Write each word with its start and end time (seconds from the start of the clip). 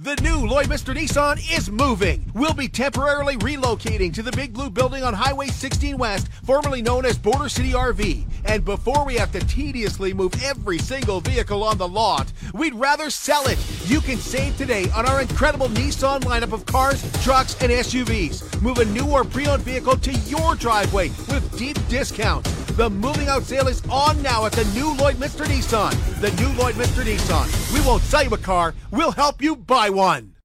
The 0.00 0.14
new 0.22 0.46
Lloydminster 0.46 0.94
Nissan 0.94 1.40
is 1.58 1.72
moving. 1.72 2.30
We'll 2.32 2.54
be 2.54 2.68
temporarily 2.68 3.36
relocating 3.38 4.14
to 4.14 4.22
the 4.22 4.30
Big 4.30 4.52
Blue 4.52 4.70
Building 4.70 5.02
on 5.02 5.12
Highway 5.12 5.48
16 5.48 5.98
West, 5.98 6.28
formerly 6.44 6.82
known 6.82 7.04
as 7.04 7.18
Border 7.18 7.48
City 7.48 7.72
RV. 7.72 8.24
And 8.44 8.64
before 8.64 9.04
we 9.04 9.14
have 9.14 9.32
to 9.32 9.40
tediously 9.40 10.14
move 10.14 10.32
every 10.42 10.78
single 10.78 11.20
vehicle 11.20 11.62
on 11.64 11.78
the 11.78 11.88
lot, 11.88 12.32
we'd 12.54 12.74
rather 12.74 13.10
sell 13.10 13.46
it. 13.46 13.58
You 13.86 14.00
can 14.00 14.18
save 14.18 14.56
today 14.56 14.88
on 14.94 15.06
our 15.06 15.20
incredible 15.20 15.68
Nissan 15.68 16.20
lineup 16.20 16.52
of 16.52 16.66
cars, 16.66 17.02
trucks, 17.22 17.56
and 17.60 17.70
SUVs. 17.70 18.62
Move 18.62 18.78
a 18.78 18.84
new 18.86 19.10
or 19.10 19.24
pre-owned 19.24 19.62
vehicle 19.62 19.96
to 19.96 20.12
your 20.12 20.54
driveway 20.54 21.08
with 21.28 21.58
deep 21.58 21.76
discounts. 21.88 22.52
The 22.76 22.88
moving 22.88 23.28
out 23.28 23.42
sale 23.42 23.68
is 23.68 23.82
on 23.90 24.22
now 24.22 24.46
at 24.46 24.52
the 24.52 24.64
new 24.66 24.94
Lloydminster 24.94 25.46
Nissan. 25.46 25.92
The 26.20 26.30
new 26.40 26.48
Lloydminster 26.60 27.02
Nissan. 27.02 27.74
We 27.74 27.84
won't 27.86 28.02
sell 28.02 28.22
you 28.22 28.30
a 28.30 28.38
car, 28.38 28.74
we'll 28.90 29.12
help 29.12 29.42
you 29.42 29.56
buy 29.56 29.90
one. 29.90 30.36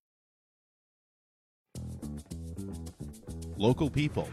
Local 3.58 3.89
people. 3.89 4.28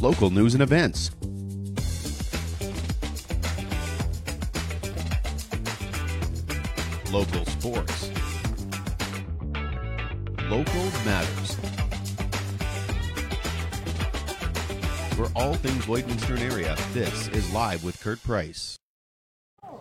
Local 0.00 0.30
news 0.30 0.54
and 0.54 0.62
events. 0.62 1.10
Local 7.10 7.44
sports. 7.46 8.10
Local 10.48 10.84
matters. 11.04 11.56
For 15.16 15.28
all 15.34 15.54
things 15.54 15.86
Lloydminster 15.86 16.38
area, 16.38 16.76
this 16.92 17.26
is 17.28 17.52
Live 17.52 17.82
with 17.82 18.00
Kurt 18.00 18.22
Price. 18.22 18.78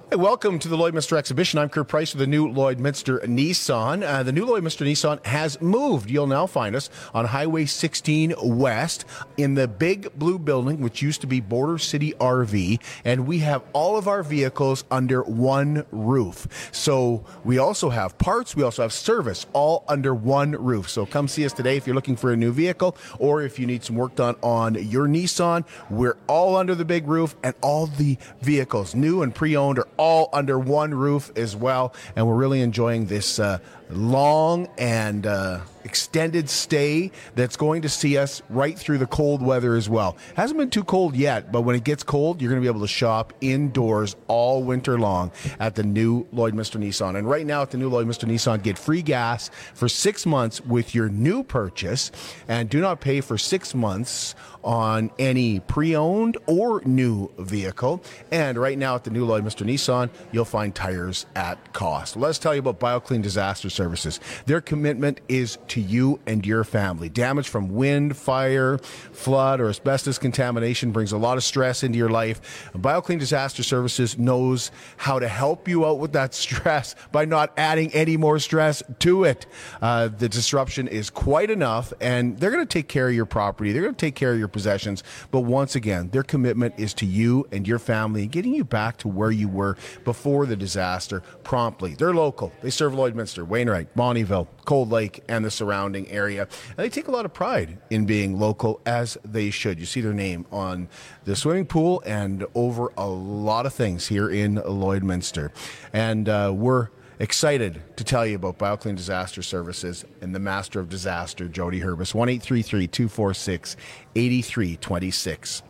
Hey, 0.09 0.15
welcome 0.15 0.57
to 0.59 0.69
the 0.69 0.77
Lloydminster 0.77 1.17
exhibition. 1.17 1.59
I'm 1.59 1.67
Kurt 1.67 1.89
Price 1.89 2.13
with 2.13 2.21
the 2.21 2.27
new 2.27 2.47
Lloydminster 2.47 3.21
Nissan. 3.25 4.03
Uh, 4.07 4.23
the 4.23 4.31
new 4.31 4.45
Lloydminster 4.45 4.87
Nissan 4.87 5.25
has 5.25 5.59
moved. 5.59 6.09
You'll 6.09 6.27
now 6.27 6.47
find 6.47 6.77
us 6.77 6.89
on 7.13 7.25
Highway 7.25 7.65
16 7.65 8.33
West 8.41 9.03
in 9.35 9.55
the 9.55 9.67
big 9.67 10.17
blue 10.17 10.39
building, 10.39 10.79
which 10.79 11.01
used 11.01 11.19
to 11.21 11.27
be 11.27 11.41
Border 11.41 11.77
City 11.77 12.13
RV, 12.21 12.79
and 13.03 13.27
we 13.27 13.39
have 13.39 13.63
all 13.73 13.97
of 13.97 14.07
our 14.07 14.23
vehicles 14.23 14.85
under 14.89 15.23
one 15.23 15.85
roof. 15.91 16.69
So 16.71 17.25
we 17.43 17.57
also 17.57 17.89
have 17.89 18.17
parts, 18.17 18.55
we 18.55 18.63
also 18.63 18.83
have 18.83 18.93
service, 18.93 19.45
all 19.51 19.83
under 19.89 20.15
one 20.15 20.51
roof. 20.51 20.89
So 20.89 21.05
come 21.05 21.27
see 21.27 21.45
us 21.45 21.51
today 21.51 21.75
if 21.75 21.85
you're 21.85 21.97
looking 21.97 22.15
for 22.15 22.31
a 22.31 22.37
new 22.37 22.53
vehicle 22.53 22.95
or 23.19 23.41
if 23.41 23.59
you 23.59 23.67
need 23.67 23.83
some 23.83 23.97
work 23.97 24.15
done 24.15 24.37
on 24.41 24.75
your 24.75 25.05
Nissan. 25.05 25.65
We're 25.89 26.15
all 26.27 26.55
under 26.55 26.75
the 26.75 26.85
big 26.85 27.09
roof, 27.09 27.35
and 27.43 27.53
all 27.59 27.87
the 27.87 28.17
vehicles, 28.41 28.95
new 28.95 29.21
and 29.21 29.35
pre-owned, 29.35 29.79
are 29.79 29.87
all 29.97 30.29
under 30.33 30.57
one 30.57 30.93
roof 30.93 31.31
as 31.35 31.55
well. 31.55 31.93
And 32.15 32.27
we're 32.27 32.35
really 32.35 32.61
enjoying 32.61 33.07
this 33.07 33.39
uh, 33.39 33.59
long 33.89 34.67
and 34.77 35.25
uh, 35.25 35.59
extended 35.87 36.49
stay 36.49 37.11
that's 37.35 37.55
going 37.55 37.81
to 37.81 37.89
see 37.89 38.17
us 38.17 38.41
right 38.49 38.77
through 38.77 38.97
the 38.97 39.07
cold 39.07 39.41
weather 39.41 39.75
as 39.75 39.89
well. 39.89 40.17
Hasn't 40.35 40.59
been 40.59 40.69
too 40.69 40.83
cold 40.83 41.15
yet, 41.15 41.51
but 41.51 41.61
when 41.61 41.75
it 41.75 41.85
gets 41.85 42.03
cold, 42.03 42.41
you're 42.41 42.49
going 42.49 42.61
to 42.61 42.65
be 42.65 42.69
able 42.69 42.85
to 42.85 42.91
shop 42.91 43.33
indoors 43.39 44.15
all 44.27 44.63
winter 44.63 44.99
long 44.99 45.31
at 45.59 45.75
the 45.75 45.83
new 45.83 46.25
Lloydminster 46.33 46.77
Nissan. 46.77 47.17
And 47.17 47.29
right 47.29 47.45
now 47.45 47.61
at 47.61 47.71
the 47.71 47.77
new 47.77 47.89
Lloydminster 47.89 48.27
Nissan, 48.27 48.61
get 48.61 48.77
free 48.77 49.01
gas 49.01 49.49
for 49.73 49.87
six 49.87 50.25
months 50.25 50.59
with 50.61 50.93
your 50.93 51.07
new 51.07 51.41
purchase 51.41 52.11
and 52.49 52.69
do 52.69 52.81
not 52.81 52.99
pay 52.99 53.21
for 53.21 53.37
six 53.37 53.73
months 53.73 54.35
on 54.63 55.09
any 55.17 55.61
pre-owned 55.61 56.37
or 56.45 56.81
new 56.83 57.31
vehicle. 57.37 58.03
And 58.31 58.57
right 58.57 58.77
now 58.77 58.95
at 58.95 59.05
the 59.05 59.11
new 59.11 59.25
Lloydminster 59.25 59.65
Nissan, 59.65 60.09
you'll 60.33 60.43
find 60.43 60.75
tires 60.75 61.25
at 61.35 61.71
cost. 61.71 62.17
Let's 62.17 62.37
tell 62.37 62.53
you 62.53 62.59
about 62.59 62.79
BioClean 62.79 63.21
Disaster 63.21 63.69
Services. 63.77 64.19
Their 64.47 64.59
commitment 64.59 65.21
is 65.29 65.59
to 65.69 65.79
you 65.79 66.19
and 66.25 66.45
your 66.45 66.63
family. 66.63 67.09
Damage 67.09 67.47
from 67.47 67.69
wind, 67.69 68.17
fire, 68.17 68.79
flood, 68.79 69.61
or 69.61 69.69
asbestos 69.69 70.17
contamination 70.17 70.91
brings 70.91 71.11
a 71.11 71.17
lot 71.17 71.37
of 71.37 71.43
stress 71.43 71.83
into 71.83 71.97
your 71.97 72.09
life. 72.09 72.69
BioClean 72.75 73.19
Disaster 73.19 73.61
Services 73.63 74.17
knows 74.17 74.71
how 74.97 75.19
to 75.19 75.27
help 75.27 75.67
you 75.67 75.85
out 75.85 75.99
with 75.99 76.13
that 76.13 76.33
stress 76.43 76.95
by 77.11 77.23
not 77.23 77.53
adding 77.55 77.93
any 77.93 78.17
more 78.17 78.39
stress 78.39 78.81
to 78.99 79.23
it. 79.23 79.45
Uh, 79.81 80.07
the 80.07 80.27
disruption 80.27 80.87
is 80.87 81.09
quite 81.09 81.51
enough, 81.51 81.93
and 82.01 82.37
they're 82.39 82.51
going 82.51 82.65
to 82.65 82.73
take 82.73 82.87
care 82.87 83.07
of 83.07 83.13
your 83.13 83.25
property. 83.25 83.71
They're 83.71 83.83
going 83.83 83.95
to 83.95 84.05
take 84.05 84.15
care 84.15 84.33
of 84.33 84.39
your 84.39 84.47
possessions. 84.47 85.03
But 85.29 85.41
once 85.41 85.75
again, 85.75 86.09
their 86.09 86.23
commitment 86.23 86.73
is 86.77 86.93
to 86.95 87.05
you 87.05 87.47
and 87.51 87.67
your 87.67 87.79
family 87.79 88.23
and 88.23 88.31
getting 88.31 88.53
you 88.53 88.63
back 88.63 88.97
to 88.97 89.07
where 89.07 89.31
you 89.31 89.47
were 89.47 89.77
before 90.03 90.45
the 90.47 90.55
disaster 90.55 91.21
promptly. 91.43 91.93
They're 91.93 92.13
local. 92.13 92.51
They 92.61 92.71
serve 92.71 92.93
Lloydminster, 92.93 93.45
Wainwright, 93.67 93.93
Bonnyville, 93.97 94.47
Cold 94.63 94.91
Lake, 94.91 95.23
and 95.27 95.43
the 95.43 95.51
surrounding 95.51 96.09
area. 96.09 96.43
And 96.43 96.77
they 96.77 96.89
take 96.89 97.09
a 97.09 97.11
lot 97.11 97.25
of 97.25 97.33
pride 97.33 97.77
in 97.89 98.05
being 98.05 98.39
local, 98.39 98.79
as 98.85 99.17
they 99.25 99.49
should. 99.49 99.77
You 99.77 99.85
see 99.85 99.99
their 99.99 100.13
name 100.13 100.45
on 100.53 100.87
the 101.25 101.35
swimming 101.35 101.65
pool 101.65 102.01
and 102.05 102.45
over 102.55 102.93
a 102.97 103.07
lot 103.07 103.65
of 103.65 103.73
things 103.73 104.07
here 104.07 104.29
in 104.29 104.55
Lloydminster. 104.55 105.51
And 105.91 106.29
uh, 106.29 106.53
we're 106.55 106.87
excited 107.19 107.81
to 107.97 108.05
tell 108.05 108.25
you 108.25 108.37
about 108.37 108.57
BioClean 108.57 108.95
Disaster 108.95 109.41
Services 109.41 110.05
and 110.21 110.33
the 110.33 110.39
Master 110.39 110.79
of 110.79 110.87
Disaster, 110.87 111.49
Jody 111.49 111.81
Herbis. 111.81 112.15
1 112.15 112.39
246 112.39 113.75
8326. 114.15 115.63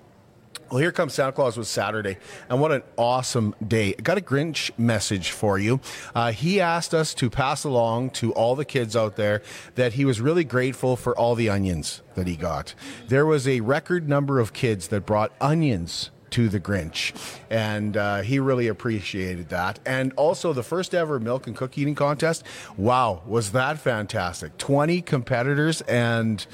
Well, 0.69 0.79
here 0.79 0.91
comes 0.91 1.13
Santa 1.13 1.31
Claus 1.31 1.55
was 1.55 1.69
Saturday, 1.69 2.17
and 2.49 2.59
what 2.59 2.73
an 2.73 2.83
awesome 2.97 3.55
day. 3.65 3.95
I 3.97 4.01
got 4.01 4.17
a 4.17 4.21
Grinch 4.21 4.69
message 4.77 5.31
for 5.31 5.57
you. 5.57 5.79
Uh, 6.13 6.33
he 6.33 6.59
asked 6.59 6.93
us 6.93 7.13
to 7.15 7.29
pass 7.29 7.63
along 7.63 8.09
to 8.11 8.33
all 8.33 8.53
the 8.53 8.65
kids 8.65 8.93
out 8.93 9.15
there 9.15 9.41
that 9.75 9.93
he 9.93 10.03
was 10.03 10.19
really 10.19 10.43
grateful 10.43 10.97
for 10.97 11.17
all 11.17 11.35
the 11.35 11.49
onions 11.49 12.01
that 12.15 12.27
he 12.27 12.35
got. 12.35 12.75
There 13.07 13.25
was 13.25 13.47
a 13.47 13.61
record 13.61 14.09
number 14.09 14.41
of 14.41 14.51
kids 14.51 14.89
that 14.89 15.05
brought 15.05 15.31
onions 15.39 16.09
to 16.31 16.49
the 16.49 16.59
Grinch, 16.59 17.13
and 17.49 17.95
uh, 17.95 18.21
he 18.21 18.37
really 18.37 18.67
appreciated 18.67 19.47
that. 19.47 19.79
And 19.85 20.11
also, 20.17 20.51
the 20.51 20.63
first 20.63 20.93
ever 20.93 21.17
milk 21.17 21.47
and 21.47 21.55
cookie 21.55 21.83
eating 21.83 21.95
contest. 21.95 22.43
Wow, 22.75 23.21
was 23.25 23.53
that 23.53 23.79
fantastic! 23.79 24.57
Twenty 24.57 25.01
competitors 25.01 25.79
and 25.83 26.45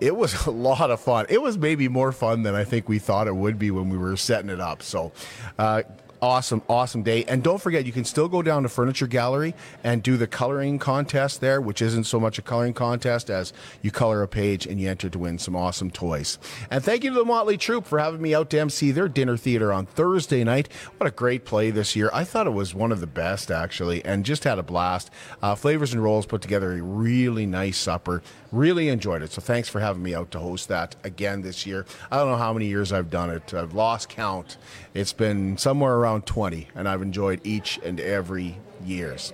it 0.00 0.16
was 0.16 0.46
a 0.46 0.50
lot 0.50 0.90
of 0.90 1.00
fun. 1.00 1.26
It 1.28 1.42
was 1.42 1.58
maybe 1.58 1.88
more 1.88 2.12
fun 2.12 2.42
than 2.42 2.54
I 2.54 2.64
think 2.64 2.88
we 2.88 2.98
thought 2.98 3.26
it 3.26 3.36
would 3.36 3.58
be 3.58 3.70
when 3.70 3.88
we 3.88 3.98
were 3.98 4.16
setting 4.16 4.50
it 4.50 4.60
up. 4.60 4.82
So, 4.82 5.12
uh, 5.58 5.82
awesome, 6.26 6.60
awesome 6.68 7.04
day. 7.04 7.24
And 7.28 7.40
don't 7.40 7.60
forget, 7.60 7.86
you 7.86 7.92
can 7.92 8.04
still 8.04 8.26
go 8.26 8.42
down 8.42 8.64
to 8.64 8.68
Furniture 8.68 9.06
Gallery 9.06 9.54
and 9.84 10.02
do 10.02 10.16
the 10.16 10.26
coloring 10.26 10.80
contest 10.80 11.40
there, 11.40 11.60
which 11.60 11.80
isn't 11.80 12.02
so 12.02 12.18
much 12.18 12.36
a 12.36 12.42
coloring 12.42 12.72
contest 12.72 13.30
as 13.30 13.52
you 13.80 13.92
color 13.92 14.24
a 14.24 14.28
page 14.28 14.66
and 14.66 14.80
you 14.80 14.90
enter 14.90 15.08
to 15.08 15.20
win 15.20 15.38
some 15.38 15.54
awesome 15.54 15.88
toys. 15.88 16.36
And 16.68 16.82
thank 16.82 17.04
you 17.04 17.10
to 17.10 17.16
the 17.16 17.24
Motley 17.24 17.56
Troop 17.56 17.86
for 17.86 18.00
having 18.00 18.20
me 18.20 18.34
out 18.34 18.50
to 18.50 18.58
MC 18.58 18.90
their 18.90 19.08
dinner 19.08 19.36
theater 19.36 19.72
on 19.72 19.86
Thursday 19.86 20.42
night. 20.42 20.68
What 20.96 21.06
a 21.06 21.12
great 21.12 21.44
play 21.44 21.70
this 21.70 21.94
year. 21.94 22.10
I 22.12 22.24
thought 22.24 22.48
it 22.48 22.50
was 22.50 22.74
one 22.74 22.90
of 22.90 22.98
the 22.98 23.06
best, 23.06 23.52
actually, 23.52 24.04
and 24.04 24.24
just 24.24 24.42
had 24.42 24.58
a 24.58 24.64
blast. 24.64 25.12
Uh, 25.40 25.54
Flavors 25.54 25.92
and 25.92 26.02
Rolls 26.02 26.26
put 26.26 26.42
together 26.42 26.72
a 26.72 26.82
really 26.82 27.46
nice 27.46 27.78
supper. 27.78 28.20
Really 28.50 28.88
enjoyed 28.88 29.22
it. 29.22 29.30
So 29.30 29.40
thanks 29.40 29.68
for 29.68 29.78
having 29.78 30.02
me 30.02 30.12
out 30.12 30.32
to 30.32 30.40
host 30.40 30.66
that 30.68 30.96
again 31.04 31.42
this 31.42 31.66
year. 31.66 31.86
I 32.10 32.16
don't 32.16 32.30
know 32.30 32.36
how 32.36 32.52
many 32.52 32.66
years 32.66 32.92
I've 32.92 33.10
done 33.10 33.30
it. 33.30 33.54
I've 33.54 33.74
lost 33.74 34.08
count. 34.08 34.56
It's 34.92 35.12
been 35.12 35.56
somewhere 35.58 35.94
around 35.94 36.15
20, 36.22 36.68
and 36.74 36.88
I've 36.88 37.02
enjoyed 37.02 37.40
each 37.44 37.78
and 37.84 38.00
every 38.00 38.58
years. 38.84 39.32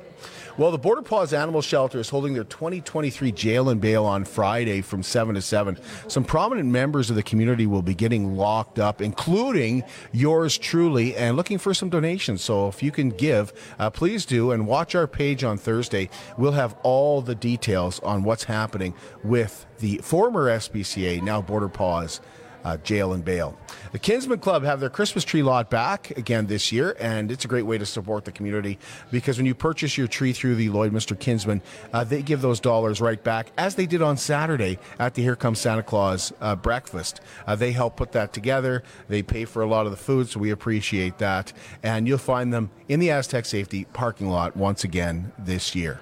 Well, 0.59 0.71
the 0.71 0.79
Border 0.79 1.01
Paws 1.01 1.33
Animal 1.33 1.63
Shelter 1.63 1.99
is 1.99 2.11
holding 2.11 2.35
their 2.35 2.45
2023 2.45 3.33
jail 3.33 3.71
and 3.71 3.81
bail 3.81 4.05
on 4.05 4.27
Friday 4.27 4.83
from 4.83 5.03
7 5.03 5.35
to 5.35 5.41
7. 5.41 5.79
Some 6.09 6.25
prominent 6.25 6.69
members 6.69 7.09
of 7.09 7.17
the 7.17 7.23
community 7.23 7.67
will 7.67 7.81
be 7.81 7.95
getting 7.95 8.37
locked 8.37 8.79
up, 8.79 9.01
including 9.01 9.83
yours 10.13 10.59
truly, 10.59 11.17
and 11.17 11.37
looking 11.37 11.57
for 11.57 11.73
some 11.73 11.89
donations. 11.89 12.43
So 12.43 12.69
if 12.69 12.83
you 12.83 12.91
can 12.91 13.09
give, 13.09 13.53
uh, 13.79 13.89
please 13.89 14.27
do, 14.27 14.51
and 14.51 14.67
watch 14.67 14.95
our 14.95 15.07
page 15.07 15.43
on 15.43 15.57
Thursday. 15.57 16.11
We'll 16.37 16.53
have 16.53 16.77
all 16.83 17.23
the 17.23 17.35
details 17.35 17.99
on 18.01 18.23
what's 18.23 18.45
happening 18.45 18.95
with 19.25 19.65
the 19.79 19.99
former 19.99 20.51
SPCA, 20.51 21.23
now 21.23 21.41
Border 21.41 21.71
Paws 21.71 22.21
uh, 22.65 22.77
jail 22.79 23.13
and 23.13 23.25
bail. 23.25 23.59
The 23.93 23.99
Kinsmen 23.99 24.39
Club 24.39 24.65
have 24.65 24.81
their 24.81 24.91
Christmas 24.91 25.25
tree 25.25 25.43
lot 25.43 25.71
back 25.71 26.11
again 26.17 26.47
this 26.47 26.73
year, 26.73 26.97
and 26.99 27.31
it's 27.31 27.45
a 27.45 27.49
great 27.49 27.67
way 27.67 27.79
to 27.79 27.87
support 27.87 28.25
the 28.25 28.33
community 28.33 28.79
because 29.11 29.37
when 29.37 29.47
you 29.47 29.55
purchase 29.55 29.99
your 29.99 30.07
tree 30.07 30.33
through 30.33 30.57
the 30.57 30.69
Lloydminster 30.69 31.19
Kinsmen, 31.19 31.63
uh, 31.93 32.05
they 32.05 32.23
give 32.23 32.41
those 32.41 32.61
dollars 32.61 33.01
right 33.01 33.23
back, 33.23 33.53
as 33.59 33.75
they 33.75 33.87
did 33.87 34.03
on 34.03 34.17
Saturday 34.17 34.79
at 34.99 35.15
the 35.15 35.23
Here 35.23 35.37
Comes 35.37 35.61
Santa 35.61 35.83
Claus 35.83 36.33
uh, 36.41 36.57
breakfast. 36.57 37.21
Uh, 37.47 37.57
they 37.57 37.73
help 37.73 37.97
put 37.97 38.13
that 38.13 38.33
together. 38.33 38.83
They 39.09 39.23
pay 39.23 39.45
for 39.45 39.63
a 39.63 39.67
lot 39.67 39.87
of 39.87 39.93
the 39.93 39.99
food, 39.99 40.29
so 40.29 40.41
we 40.41 40.51
appreciate 40.51 41.19
that. 41.19 41.53
And 41.83 42.07
you'll 42.07 42.19
find 42.19 42.53
them 42.53 42.71
in 42.89 43.01
the 43.01 43.11
Aztec 43.11 43.45
Safety 43.45 43.85
parking 43.93 44.29
lot 44.29 44.57
once 44.57 44.85
again 44.85 45.33
this 45.39 45.75
year. 45.75 46.01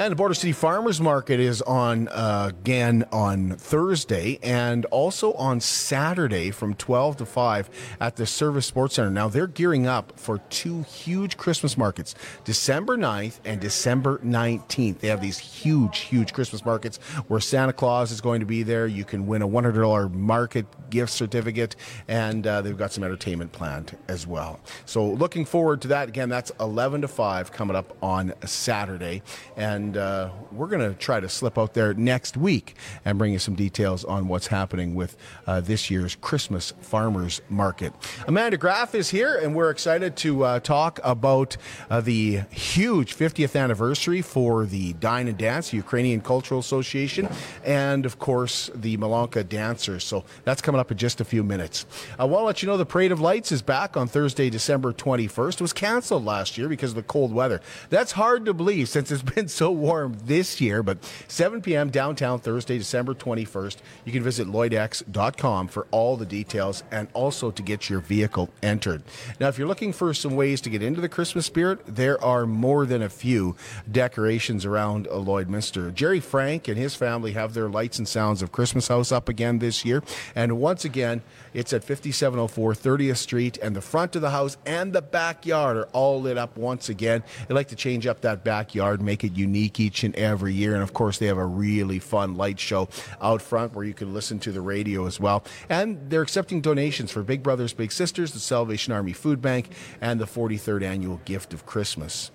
And 0.00 0.12
the 0.12 0.16
Border 0.16 0.34
City 0.34 0.52
Farmers 0.52 1.00
Market 1.00 1.40
is 1.40 1.60
on 1.60 2.06
uh, 2.06 2.50
again 2.50 3.04
on 3.10 3.56
Thursday 3.56 4.38
and 4.44 4.84
also 4.86 5.32
on 5.32 5.58
Saturday 5.58 6.52
from 6.52 6.74
12 6.74 7.16
to 7.16 7.26
5 7.26 7.96
at 8.00 8.14
the 8.14 8.24
Servus 8.24 8.64
Sports 8.64 8.94
Center. 8.94 9.10
Now 9.10 9.26
they're 9.26 9.48
gearing 9.48 9.88
up 9.88 10.12
for 10.16 10.38
two 10.50 10.82
huge 10.82 11.36
Christmas 11.36 11.76
markets, 11.76 12.14
December 12.44 12.96
9th 12.96 13.40
and 13.44 13.60
December 13.60 14.18
19th. 14.18 15.00
They 15.00 15.08
have 15.08 15.20
these 15.20 15.38
huge, 15.38 15.98
huge 15.98 16.32
Christmas 16.32 16.64
markets 16.64 16.98
where 17.26 17.40
Santa 17.40 17.72
Claus 17.72 18.12
is 18.12 18.20
going 18.20 18.38
to 18.38 18.46
be 18.46 18.62
there. 18.62 18.86
You 18.86 19.04
can 19.04 19.26
win 19.26 19.42
a 19.42 19.48
$100 19.48 20.12
market 20.14 20.66
gift 20.90 21.10
certificate, 21.10 21.74
and 22.06 22.46
uh, 22.46 22.62
they've 22.62 22.78
got 22.78 22.92
some 22.92 23.02
entertainment 23.02 23.50
planned 23.50 23.96
as 24.06 24.28
well. 24.28 24.60
So 24.86 25.04
looking 25.04 25.44
forward 25.44 25.82
to 25.82 25.88
that. 25.88 26.08
Again, 26.08 26.28
that's 26.28 26.52
11 26.60 27.00
to 27.00 27.08
5 27.08 27.50
coming 27.50 27.74
up 27.74 27.96
on 28.00 28.32
Saturday. 28.46 29.22
And 29.56 29.87
and 29.88 29.96
uh, 29.96 30.28
we're 30.52 30.66
going 30.66 30.86
to 30.86 30.94
try 30.98 31.18
to 31.18 31.30
slip 31.30 31.56
out 31.56 31.72
there 31.72 31.94
next 31.94 32.36
week 32.36 32.76
and 33.06 33.16
bring 33.16 33.32
you 33.32 33.38
some 33.38 33.54
details 33.54 34.04
on 34.04 34.28
what's 34.28 34.48
happening 34.48 34.94
with 34.94 35.16
uh, 35.46 35.60
this 35.62 35.90
year's 35.90 36.14
Christmas 36.16 36.74
Farmers 36.82 37.40
Market. 37.48 37.94
Amanda 38.26 38.58
Graf 38.58 38.94
is 38.94 39.08
here, 39.08 39.38
and 39.38 39.54
we're 39.54 39.70
excited 39.70 40.14
to 40.16 40.44
uh, 40.44 40.60
talk 40.60 41.00
about 41.02 41.56
uh, 41.88 42.02
the 42.02 42.40
huge 42.50 43.16
50th 43.16 43.58
anniversary 43.58 44.20
for 44.20 44.66
the 44.66 44.92
Dine 44.94 45.26
and 45.26 45.38
Dance, 45.38 45.72
Ukrainian 45.72 46.20
Cultural 46.20 46.60
Association, 46.60 47.26
and 47.64 48.04
of 48.04 48.18
course 48.18 48.70
the 48.74 48.98
Malanka 48.98 49.48
Dancers. 49.48 50.04
So 50.04 50.24
that's 50.44 50.60
coming 50.60 50.80
up 50.80 50.90
in 50.90 50.98
just 50.98 51.22
a 51.22 51.24
few 51.24 51.42
minutes. 51.42 51.86
I 52.18 52.26
want 52.26 52.42
to 52.42 52.44
let 52.44 52.62
you 52.62 52.68
know 52.68 52.76
the 52.76 52.84
Parade 52.84 53.12
of 53.12 53.20
Lights 53.20 53.52
is 53.52 53.62
back 53.62 53.96
on 53.96 54.06
Thursday, 54.06 54.50
December 54.50 54.92
21st. 54.92 55.54
It 55.54 55.60
was 55.62 55.72
canceled 55.72 56.26
last 56.26 56.58
year 56.58 56.68
because 56.68 56.90
of 56.90 56.96
the 56.96 57.02
cold 57.04 57.32
weather. 57.32 57.62
That's 57.88 58.12
hard 58.12 58.44
to 58.44 58.52
believe 58.52 58.90
since 58.90 59.10
it's 59.10 59.22
been 59.22 59.48
so 59.48 59.77
warm 59.78 60.16
this 60.24 60.60
year, 60.60 60.82
but 60.82 60.98
7 61.28 61.62
p.m. 61.62 61.90
downtown 61.90 62.38
Thursday, 62.40 62.78
December 62.78 63.14
21st. 63.14 63.76
You 64.04 64.12
can 64.12 64.22
visit 64.22 64.48
lloydx.com 64.48 65.68
for 65.68 65.86
all 65.90 66.16
the 66.16 66.26
details 66.26 66.82
and 66.90 67.08
also 67.14 67.50
to 67.50 67.62
get 67.62 67.88
your 67.88 68.00
vehicle 68.00 68.50
entered. 68.62 69.02
Now, 69.40 69.48
if 69.48 69.58
you're 69.58 69.68
looking 69.68 69.92
for 69.92 70.12
some 70.14 70.36
ways 70.36 70.60
to 70.62 70.70
get 70.70 70.82
into 70.82 71.00
the 71.00 71.08
Christmas 71.08 71.46
spirit, 71.46 71.80
there 71.86 72.22
are 72.22 72.46
more 72.46 72.86
than 72.86 73.02
a 73.02 73.08
few 73.08 73.56
decorations 73.90 74.64
around 74.64 75.06
Lloydminster. 75.06 75.92
Jerry 75.94 76.20
Frank 76.20 76.68
and 76.68 76.76
his 76.76 76.94
family 76.94 77.32
have 77.32 77.54
their 77.54 77.68
Lights 77.68 77.98
and 77.98 78.08
Sounds 78.08 78.42
of 78.42 78.52
Christmas 78.52 78.88
house 78.88 79.12
up 79.12 79.28
again 79.28 79.58
this 79.58 79.84
year. 79.84 80.02
And 80.34 80.58
once 80.58 80.84
again, 80.84 81.22
it's 81.54 81.72
at 81.72 81.84
5704 81.84 82.74
30th 82.74 83.16
Street, 83.16 83.58
and 83.62 83.74
the 83.74 83.80
front 83.80 84.16
of 84.16 84.22
the 84.22 84.30
house 84.30 84.56
and 84.66 84.92
the 84.92 85.02
backyard 85.02 85.76
are 85.76 85.88
all 85.92 86.20
lit 86.20 86.38
up 86.38 86.56
once 86.56 86.88
again. 86.88 87.22
They 87.46 87.54
like 87.54 87.68
to 87.68 87.76
change 87.76 88.06
up 88.06 88.20
that 88.22 88.44
backyard, 88.44 89.02
make 89.02 89.24
it 89.24 89.32
unique 89.34 89.67
each 89.76 90.04
and 90.04 90.14
every 90.16 90.54
year. 90.54 90.74
And 90.74 90.82
of 90.82 90.92
course, 90.92 91.18
they 91.18 91.26
have 91.26 91.38
a 91.38 91.46
really 91.46 91.98
fun 91.98 92.36
light 92.36 92.60
show 92.60 92.88
out 93.20 93.42
front 93.42 93.74
where 93.74 93.84
you 93.84 93.94
can 93.94 94.14
listen 94.14 94.38
to 94.40 94.52
the 94.52 94.60
radio 94.60 95.06
as 95.06 95.18
well. 95.18 95.44
And 95.68 96.10
they're 96.10 96.22
accepting 96.22 96.60
donations 96.60 97.10
for 97.10 97.22
Big 97.22 97.42
Brothers 97.42 97.72
Big 97.72 97.92
Sisters, 97.92 98.32
the 98.32 98.40
Salvation 98.40 98.92
Army 98.92 99.12
Food 99.12 99.42
Bank, 99.42 99.70
and 100.00 100.20
the 100.20 100.26
43rd 100.26 100.82
Annual 100.82 101.20
Gift 101.24 101.52
of 101.52 101.66
Christmas. 101.66 102.30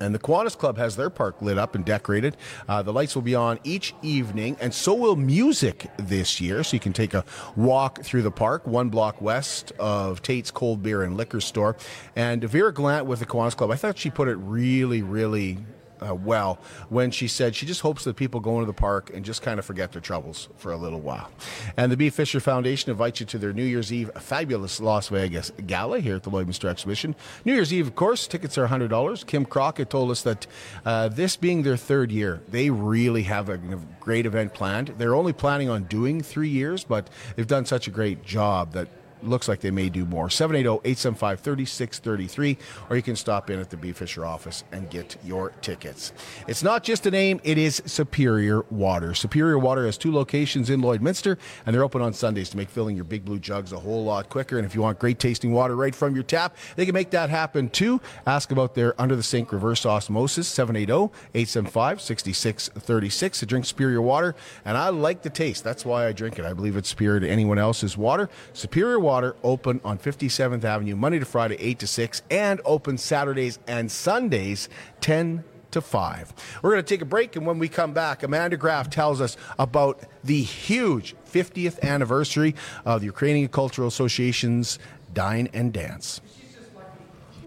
And 0.00 0.14
the 0.14 0.18
Kiwanis 0.18 0.56
Club 0.56 0.78
has 0.78 0.96
their 0.96 1.10
park 1.10 1.42
lit 1.42 1.58
up 1.58 1.74
and 1.74 1.84
decorated. 1.84 2.36
Uh, 2.66 2.82
the 2.82 2.92
lights 2.92 3.14
will 3.14 3.22
be 3.22 3.34
on 3.34 3.58
each 3.64 3.94
evening, 4.00 4.56
and 4.58 4.72
so 4.72 4.94
will 4.94 5.14
music 5.14 5.90
this 5.98 6.40
year. 6.40 6.64
So 6.64 6.74
you 6.74 6.80
can 6.80 6.94
take 6.94 7.12
a 7.12 7.24
walk 7.54 8.02
through 8.02 8.22
the 8.22 8.30
park, 8.30 8.66
one 8.66 8.88
block 8.88 9.20
west 9.20 9.72
of 9.78 10.22
Tate's 10.22 10.50
Cold 10.50 10.82
Beer 10.82 11.02
and 11.02 11.18
Liquor 11.18 11.40
Store. 11.40 11.76
And 12.16 12.42
Vera 12.42 12.72
Glant 12.72 13.04
with 13.06 13.18
the 13.18 13.26
Kiwanis 13.26 13.54
Club, 13.54 13.70
I 13.70 13.76
thought 13.76 13.98
she 13.98 14.08
put 14.08 14.28
it 14.28 14.36
really, 14.36 15.02
really 15.02 15.58
uh, 16.00 16.14
well 16.14 16.58
when 16.88 17.10
she 17.10 17.28
said 17.28 17.54
she 17.54 17.66
just 17.66 17.80
hopes 17.80 18.04
that 18.04 18.16
people 18.16 18.40
go 18.40 18.54
into 18.54 18.66
the 18.66 18.72
park 18.72 19.10
and 19.14 19.24
just 19.24 19.42
kind 19.42 19.58
of 19.58 19.64
forget 19.64 19.92
their 19.92 20.00
troubles 20.00 20.48
for 20.56 20.72
a 20.72 20.76
little 20.76 21.00
while. 21.00 21.30
And 21.76 21.90
the 21.90 21.96
Bea 21.96 22.10
Fisher 22.10 22.40
Foundation 22.40 22.90
invites 22.90 23.20
you 23.20 23.26
to 23.26 23.38
their 23.38 23.52
New 23.52 23.64
Year's 23.64 23.92
Eve 23.92 24.10
fabulous 24.18 24.80
Las 24.80 25.08
Vegas 25.08 25.52
gala 25.66 26.00
here 26.00 26.16
at 26.16 26.22
the 26.22 26.30
Lloydminster 26.30 26.68
Exhibition. 26.68 27.14
New 27.44 27.54
Year's 27.54 27.72
Eve, 27.72 27.86
of 27.86 27.94
course, 27.94 28.26
tickets 28.26 28.56
are 28.58 28.68
$100. 28.68 29.26
Kim 29.26 29.44
Crockett 29.44 29.90
told 29.90 30.10
us 30.10 30.22
that 30.22 30.46
uh, 30.84 31.08
this 31.08 31.36
being 31.36 31.62
their 31.62 31.76
third 31.76 32.10
year, 32.12 32.40
they 32.48 32.70
really 32.70 33.22
have 33.24 33.48
a 33.48 33.58
great 34.00 34.26
event 34.26 34.54
planned. 34.54 34.88
They're 34.98 35.14
only 35.14 35.32
planning 35.32 35.68
on 35.68 35.84
doing 35.84 36.22
three 36.22 36.48
years, 36.48 36.84
but 36.84 37.08
they've 37.36 37.46
done 37.46 37.66
such 37.66 37.86
a 37.86 37.90
great 37.90 38.24
job 38.24 38.72
that 38.72 38.88
looks 39.22 39.48
like 39.48 39.60
they 39.60 39.70
may 39.70 39.88
do 39.88 40.04
more. 40.04 40.28
780-875-3633, 40.28 42.56
or 42.88 42.96
you 42.96 43.02
can 43.02 43.16
stop 43.16 43.50
in 43.50 43.58
at 43.58 43.70
the 43.70 43.76
Bea 43.76 43.92
Fisher 43.92 44.24
office 44.24 44.62
and 44.72 44.88
get 44.90 45.16
your 45.24 45.50
tickets. 45.62 46.12
It's 46.46 46.62
not 46.62 46.84
just 46.84 47.06
a 47.06 47.10
name, 47.10 47.40
it 47.44 47.58
is 47.58 47.82
Superior 47.86 48.62
Water. 48.70 49.14
Superior 49.14 49.58
Water 49.58 49.86
has 49.86 49.98
two 49.98 50.12
locations 50.12 50.70
in 50.70 50.80
Lloydminster, 50.80 51.36
and 51.66 51.74
they're 51.74 51.84
open 51.84 52.02
on 52.02 52.12
Sundays 52.12 52.50
to 52.50 52.56
make 52.56 52.68
filling 52.68 52.96
your 52.96 53.04
big 53.04 53.24
blue 53.24 53.38
jugs 53.38 53.72
a 53.72 53.78
whole 53.78 54.04
lot 54.04 54.28
quicker. 54.28 54.56
And 54.56 54.66
if 54.66 54.74
you 54.74 54.82
want 54.82 54.98
great 54.98 55.18
tasting 55.18 55.52
water 55.52 55.76
right 55.76 55.94
from 55.94 56.14
your 56.14 56.24
tap, 56.24 56.56
they 56.76 56.86
can 56.86 56.94
make 56.94 57.10
that 57.10 57.30
happen 57.30 57.68
too. 57.68 58.00
Ask 58.26 58.52
about 58.52 58.74
their 58.74 59.00
under 59.00 59.16
the 59.16 59.22
sink 59.22 59.52
reverse 59.52 59.86
osmosis, 59.86 60.52
780-875-6636 60.54 63.38
to 63.38 63.46
drink 63.46 63.64
Superior 63.64 64.02
Water. 64.02 64.34
And 64.64 64.76
I 64.76 64.90
like 64.90 65.22
the 65.22 65.30
taste. 65.30 65.64
That's 65.64 65.84
why 65.84 66.06
I 66.06 66.12
drink 66.12 66.38
it. 66.38 66.44
I 66.44 66.52
believe 66.52 66.76
it's 66.76 66.88
superior 66.88 67.20
to 67.20 67.28
anyone 67.28 67.58
else's 67.58 67.96
water. 67.96 68.28
Superior 68.52 68.98
Water 68.98 69.09
Water 69.10 69.34
open 69.42 69.80
on 69.84 69.98
57th 69.98 70.62
Avenue 70.62 70.94
Monday 70.94 71.18
to 71.18 71.24
Friday 71.24 71.56
8 71.58 71.80
to 71.80 71.88
6 71.88 72.22
and 72.30 72.60
open 72.64 72.96
Saturdays 72.96 73.58
and 73.66 73.90
Sundays 73.90 74.68
10 75.00 75.42
to 75.72 75.80
5. 75.80 76.32
We're 76.62 76.70
going 76.70 76.84
to 76.84 76.88
take 76.88 77.02
a 77.02 77.04
break 77.04 77.34
and 77.34 77.44
when 77.44 77.58
we 77.58 77.68
come 77.68 77.92
back 77.92 78.22
Amanda 78.22 78.56
Graf 78.56 78.88
tells 78.88 79.20
us 79.20 79.36
about 79.58 80.04
the 80.22 80.40
huge 80.40 81.16
50th 81.28 81.82
anniversary 81.82 82.54
of 82.84 83.00
the 83.00 83.06
Ukrainian 83.06 83.48
Cultural 83.48 83.88
Association's 83.88 84.78
Dine 85.12 85.48
and 85.54 85.72
Dance. 85.72 86.20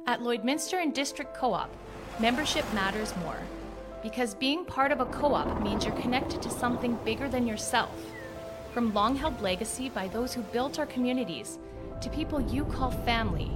At 0.05 0.19
Lloydminster 0.19 0.83
and 0.83 0.93
District 0.93 1.33
Co-op, 1.33 1.69
membership 2.19 2.65
matters 2.73 3.15
more 3.23 3.39
because 4.01 4.35
being 4.35 4.65
part 4.65 4.91
of 4.91 4.99
a 4.99 5.05
co-op 5.05 5.61
means 5.61 5.85
you're 5.85 5.95
connected 5.95 6.41
to 6.41 6.49
something 6.49 6.99
bigger 7.05 7.29
than 7.29 7.47
yourself 7.47 8.12
from 8.73 8.93
long 8.93 9.15
held 9.15 9.39
legacy 9.41 9.89
by 9.89 10.07
those 10.07 10.33
who 10.33 10.41
built 10.41 10.79
our 10.79 10.87
communities 10.87 11.59
to 12.01 12.09
people 12.09 12.41
you 12.41 12.65
call 12.65 12.89
family, 12.89 13.51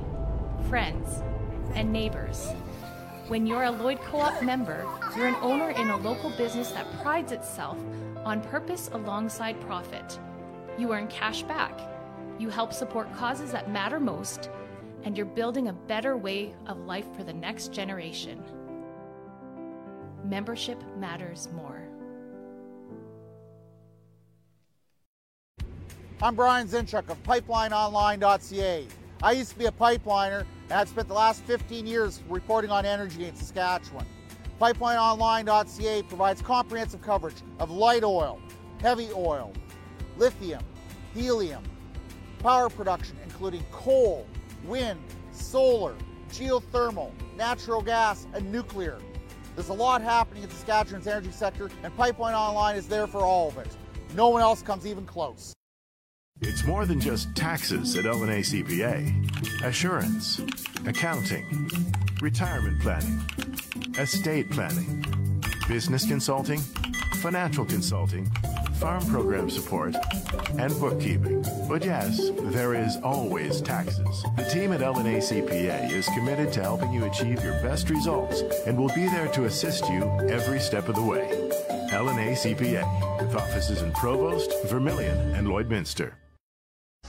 friends, 0.70 1.24
and 1.74 1.92
neighbors. 1.92 2.50
When 3.28 3.46
you're 3.46 3.64
a 3.64 3.72
Lloyd 3.72 4.00
Co 4.02 4.20
op 4.20 4.42
member, 4.44 4.86
you're 5.16 5.28
an 5.28 5.36
owner 5.42 5.72
in 5.72 5.90
a 5.90 5.98
local 5.98 6.30
business 6.38 6.72
that 6.72 6.86
prides 7.02 7.32
itself 7.32 7.78
on 8.24 8.42
purpose 8.42 8.90
alongside 8.94 9.60
profit. 9.62 10.20
You 10.78 10.94
earn 10.94 11.08
cash 11.08 11.44
back, 11.44 11.80
you 12.38 12.50
help 12.50 12.72
support 12.72 13.14
causes 13.16 13.52
that 13.52 13.72
matter 13.72 14.00
most, 14.00 14.50
and 15.04 15.18
you're 15.18 15.26
building 15.26 15.68
a 15.68 15.74
better 15.74 16.16
way 16.16 16.54
of 16.68 16.86
life 16.86 17.08
for 17.16 17.24
the 17.24 17.34
next 17.34 17.74
generation. 17.74 18.44
Membership 20.24 20.82
matters 20.98 21.50
more. 21.56 21.87
I'm 26.20 26.34
Brian 26.34 26.68
Zinchuk 26.68 27.10
of 27.10 27.22
PipelineOnline.ca. 27.22 28.88
I 29.22 29.32
used 29.34 29.52
to 29.52 29.60
be 29.60 29.66
a 29.66 29.72
pipeliner 29.72 30.46
and 30.64 30.74
I've 30.74 30.90
spent 30.90 31.08
the 31.08 31.14
last 31.14 31.44
15 31.44 31.86
years 31.86 32.24
reporting 32.28 32.72
on 32.72 32.88
energy 32.88 33.26
in 33.26 33.36
Saskatchewan. 33.36 34.04
PipelineOnline.ca 34.60 36.02
provides 36.04 36.42
comprehensive 36.42 37.04
coverage 37.04 37.36
of 37.60 37.70
light 37.70 38.04
oil, 38.04 38.42
heavy 38.82 39.10
oil, 39.14 39.54
lithium, 40.18 40.64
helium, 41.14 41.62
power 42.40 42.68
production 42.68 43.16
including 43.24 43.64
coal, 43.72 44.26
wind, 44.66 45.00
solar, 45.32 45.94
geothermal, 46.32 47.12
natural 47.36 47.84
gas, 47.84 48.26
and 48.34 48.52
nuclear. 48.52 48.98
There's 49.54 49.70
a 49.70 49.74
lot 49.74 50.02
happening 50.02 50.42
in 50.42 50.50
Saskatchewan's 50.50 51.06
energy 51.06 51.32
sector, 51.32 51.70
and 51.84 51.96
Pipeline 51.96 52.34
Online 52.34 52.76
is 52.76 52.88
there 52.88 53.06
for 53.06 53.20
all 53.20 53.50
of 53.50 53.60
it. 53.60 53.78
No 54.16 54.30
one 54.30 54.42
else 54.42 54.64
comes 54.64 54.88
even 54.88 55.06
close. 55.06 55.54
It's 56.42 56.64
more 56.66 56.86
than 56.86 57.00
just 57.00 57.36
taxes 57.36 57.96
at 57.96 58.06
LNA 58.06 58.64
CPA. 58.64 59.64
Assurance, 59.64 60.40
accounting, 60.86 61.72
retirement 62.22 62.80
planning, 62.80 63.20
estate 63.98 64.52
planning, 64.52 65.04
business 65.68 66.06
consulting, 66.06 66.60
financial 67.22 67.66
consulting, 67.66 68.30
farm 68.76 69.04
program 69.08 69.50
support, 69.50 69.96
and 70.60 70.80
bookkeeping. 70.80 71.44
But 71.68 71.84
yes, 71.84 72.30
there 72.40 72.76
is 72.76 72.98
always 72.98 73.60
taxes. 73.60 74.24
The 74.36 74.44
team 74.44 74.74
at 74.74 74.82
LNA 74.82 75.18
CPA 75.18 75.92
is 75.92 76.06
committed 76.10 76.54
to 76.54 76.62
helping 76.62 76.94
you 76.94 77.06
achieve 77.06 77.44
your 77.44 77.60
best 77.64 77.90
results 77.90 78.42
and 78.68 78.78
will 78.78 78.94
be 78.94 79.08
there 79.08 79.28
to 79.30 79.46
assist 79.46 79.90
you 79.90 80.04
every 80.30 80.60
step 80.60 80.88
of 80.88 80.96
the 80.96 81.02
way. 81.02 81.50
LNA 81.92 82.34
CPA, 82.34 83.20
with 83.22 83.36
offices 83.36 83.82
in 83.82 83.92
Provost, 83.94 84.54
Vermilion, 84.68 85.18
and 85.34 85.48
Lloydminster. 85.48 86.14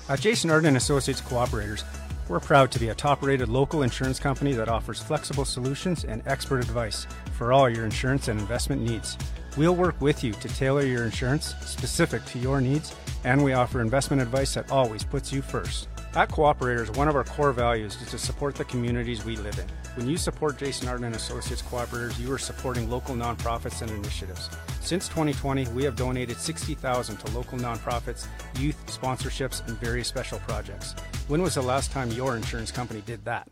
At 0.09 0.21
Jason 0.21 0.49
Arden 0.51 0.77
Associates 0.77 1.21
Cooperators, 1.21 1.85
We're 2.29 2.41
proud 2.41 2.71
to 2.73 2.79
be 2.79 2.89
a 2.89 2.95
top 2.95 3.23
rated 3.23 3.51
local 3.51 3.83
insurance 3.83 4.19
company 4.19 4.53
that 4.53 4.69
offers 4.69 5.03
flexible 5.03 5.45
solutions 5.45 6.05
and 6.05 6.23
expert 6.27 6.61
advice 6.61 7.07
for 7.33 7.53
all 7.53 7.69
your 7.69 7.85
insurance 7.85 8.29
and 8.29 8.41
investment 8.41 8.81
needs. 8.81 9.19
We'll 9.59 9.75
work 9.75 10.01
with 10.01 10.25
you 10.25 10.33
to 10.33 10.49
tailor 10.49 10.85
your 10.85 11.05
insurance 11.05 11.55
specific 11.61 12.25
to 12.27 12.39
your 12.39 12.63
needs, 12.63 12.95
and 13.25 13.45
we 13.45 13.53
offer 13.53 13.83
investment 13.83 14.23
advice 14.23 14.55
that 14.55 14.71
always 14.71 15.05
puts 15.05 15.31
you 15.31 15.43
first. 15.43 15.89
At 16.15 16.31
Cooperators, 16.31 16.97
one 16.97 17.09
of 17.09 17.17
our 17.17 17.25
core 17.25 17.53
values 17.53 18.01
is 18.01 18.11
to 18.11 18.19
support 18.19 18.55
the 18.55 18.65
communities 18.65 19.27
we 19.27 19.37
live 19.37 19.59
in. 19.59 19.67
When 19.95 20.09
you 20.09 20.17
support 20.17 20.59
Jason 20.59 20.89
Arden 20.89 21.05
and 21.05 21.17
Associates 21.17 21.63
Cooperators, 21.63 22.19
you 22.19 22.33
are 22.33 22.39
supporting 22.39 22.91
local 22.91 23.15
nonprofits 23.15 23.83
and 23.83 23.91
initiatives. 23.91 24.49
Since 24.89 25.09
2020, 25.09 25.69
we 25.75 25.85
have 25.85 25.97
donated 25.97 26.39
60,000 26.39 27.19
to 27.19 27.37
local 27.37 27.59
nonprofits, 27.59 28.27
youth 28.59 28.83
sponsorships, 28.87 29.61
and 29.69 29.77
various 29.77 30.09
special 30.09 30.39
projects. 30.39 30.95
When 31.27 31.43
was 31.43 31.57
the 31.57 31.61
last 31.61 31.93
time 31.93 32.11
your 32.13 32.37
insurance 32.37 32.73
company 32.73 33.03
did 33.05 33.23
that? 33.27 33.51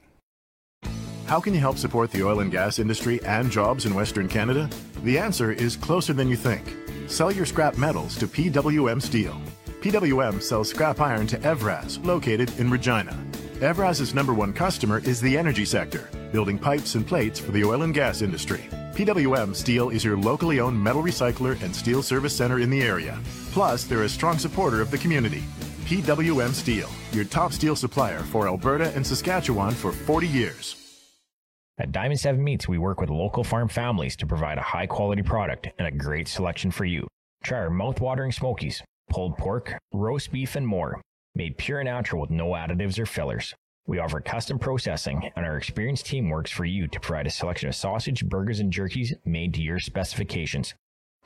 How 1.26 1.38
can 1.38 1.52
you 1.52 1.60
help 1.60 1.76
support 1.76 2.10
the 2.10 2.24
oil 2.24 2.40
and 2.40 2.50
gas 2.50 2.78
industry 2.78 3.22
and 3.22 3.50
jobs 3.50 3.84
in 3.84 3.94
Western 3.94 4.28
Canada? 4.28 4.70
The 5.04 5.18
answer 5.18 5.52
is 5.52 5.76
closer 5.76 6.14
than 6.14 6.28
you 6.28 6.36
think. 6.36 6.74
Sell 7.06 7.30
your 7.30 7.44
scrap 7.44 7.76
metals 7.76 8.16
to 8.16 8.26
PWM 8.26 9.02
Steel. 9.02 9.38
PWM 9.82 10.40
sells 10.40 10.70
scrap 10.70 11.02
iron 11.02 11.26
to 11.26 11.36
Evraz, 11.40 12.02
located 12.02 12.50
in 12.58 12.70
Regina. 12.70 13.12
Evraz's 13.56 14.14
number 14.14 14.32
one 14.32 14.54
customer 14.54 15.00
is 15.00 15.20
the 15.20 15.36
energy 15.36 15.66
sector, 15.66 16.08
building 16.32 16.58
pipes 16.58 16.94
and 16.94 17.06
plates 17.06 17.38
for 17.38 17.50
the 17.50 17.62
oil 17.62 17.82
and 17.82 17.92
gas 17.92 18.22
industry. 18.22 18.70
PWM 18.96 19.54
Steel 19.54 19.90
is 19.90 20.02
your 20.02 20.16
locally 20.16 20.58
owned 20.58 20.82
metal 20.82 21.02
recycler 21.02 21.60
and 21.62 21.76
steel 21.76 22.02
service 22.02 22.34
center 22.34 22.60
in 22.60 22.70
the 22.70 22.80
area. 22.80 23.20
Plus, 23.52 23.84
they're 23.84 24.04
a 24.04 24.08
strong 24.08 24.38
supporter 24.38 24.80
of 24.80 24.90
the 24.90 24.96
community. 24.96 25.44
PWM 25.84 26.54
Steel, 26.54 26.88
your 27.12 27.26
top 27.26 27.52
steel 27.52 27.76
supplier 27.76 28.20
for 28.20 28.46
Alberta 28.48 28.90
and 28.94 29.06
Saskatchewan 29.06 29.74
for 29.74 29.92
40 29.92 30.26
years. 30.26 30.76
At 31.76 31.92
Diamond 31.92 32.20
7 32.20 32.42
Meats, 32.42 32.68
we 32.68 32.78
work 32.78 33.02
with 33.02 33.10
local 33.10 33.44
farm 33.44 33.68
families 33.68 34.16
to 34.16 34.26
provide 34.26 34.56
a 34.56 34.62
high 34.62 34.86
quality 34.86 35.22
product 35.22 35.68
and 35.78 35.86
a 35.86 35.90
great 35.90 36.26
selection 36.26 36.70
for 36.70 36.86
you. 36.86 37.06
Try 37.44 37.58
our 37.58 37.68
mouth-watering 37.68 38.32
smokies, 38.32 38.82
pulled 39.10 39.36
pork, 39.36 39.76
roast 39.92 40.32
beef, 40.32 40.56
and 40.56 40.66
more, 40.66 41.02
made 41.34 41.58
pure 41.58 41.80
and 41.80 41.86
natural 41.86 42.22
with 42.22 42.30
no 42.30 42.52
additives 42.52 42.98
or 42.98 43.04
fillers. 43.04 43.54
We 43.88 44.00
offer 44.00 44.20
custom 44.20 44.58
processing, 44.58 45.30
and 45.36 45.46
our 45.46 45.56
experienced 45.56 46.06
team 46.06 46.28
works 46.28 46.50
for 46.50 46.64
you 46.64 46.88
to 46.88 46.98
provide 46.98 47.28
a 47.28 47.30
selection 47.30 47.68
of 47.68 47.74
sausage, 47.76 48.26
burgers, 48.26 48.58
and 48.58 48.72
jerkies 48.72 49.12
made 49.24 49.54
to 49.54 49.62
your 49.62 49.78
specifications. 49.78 50.74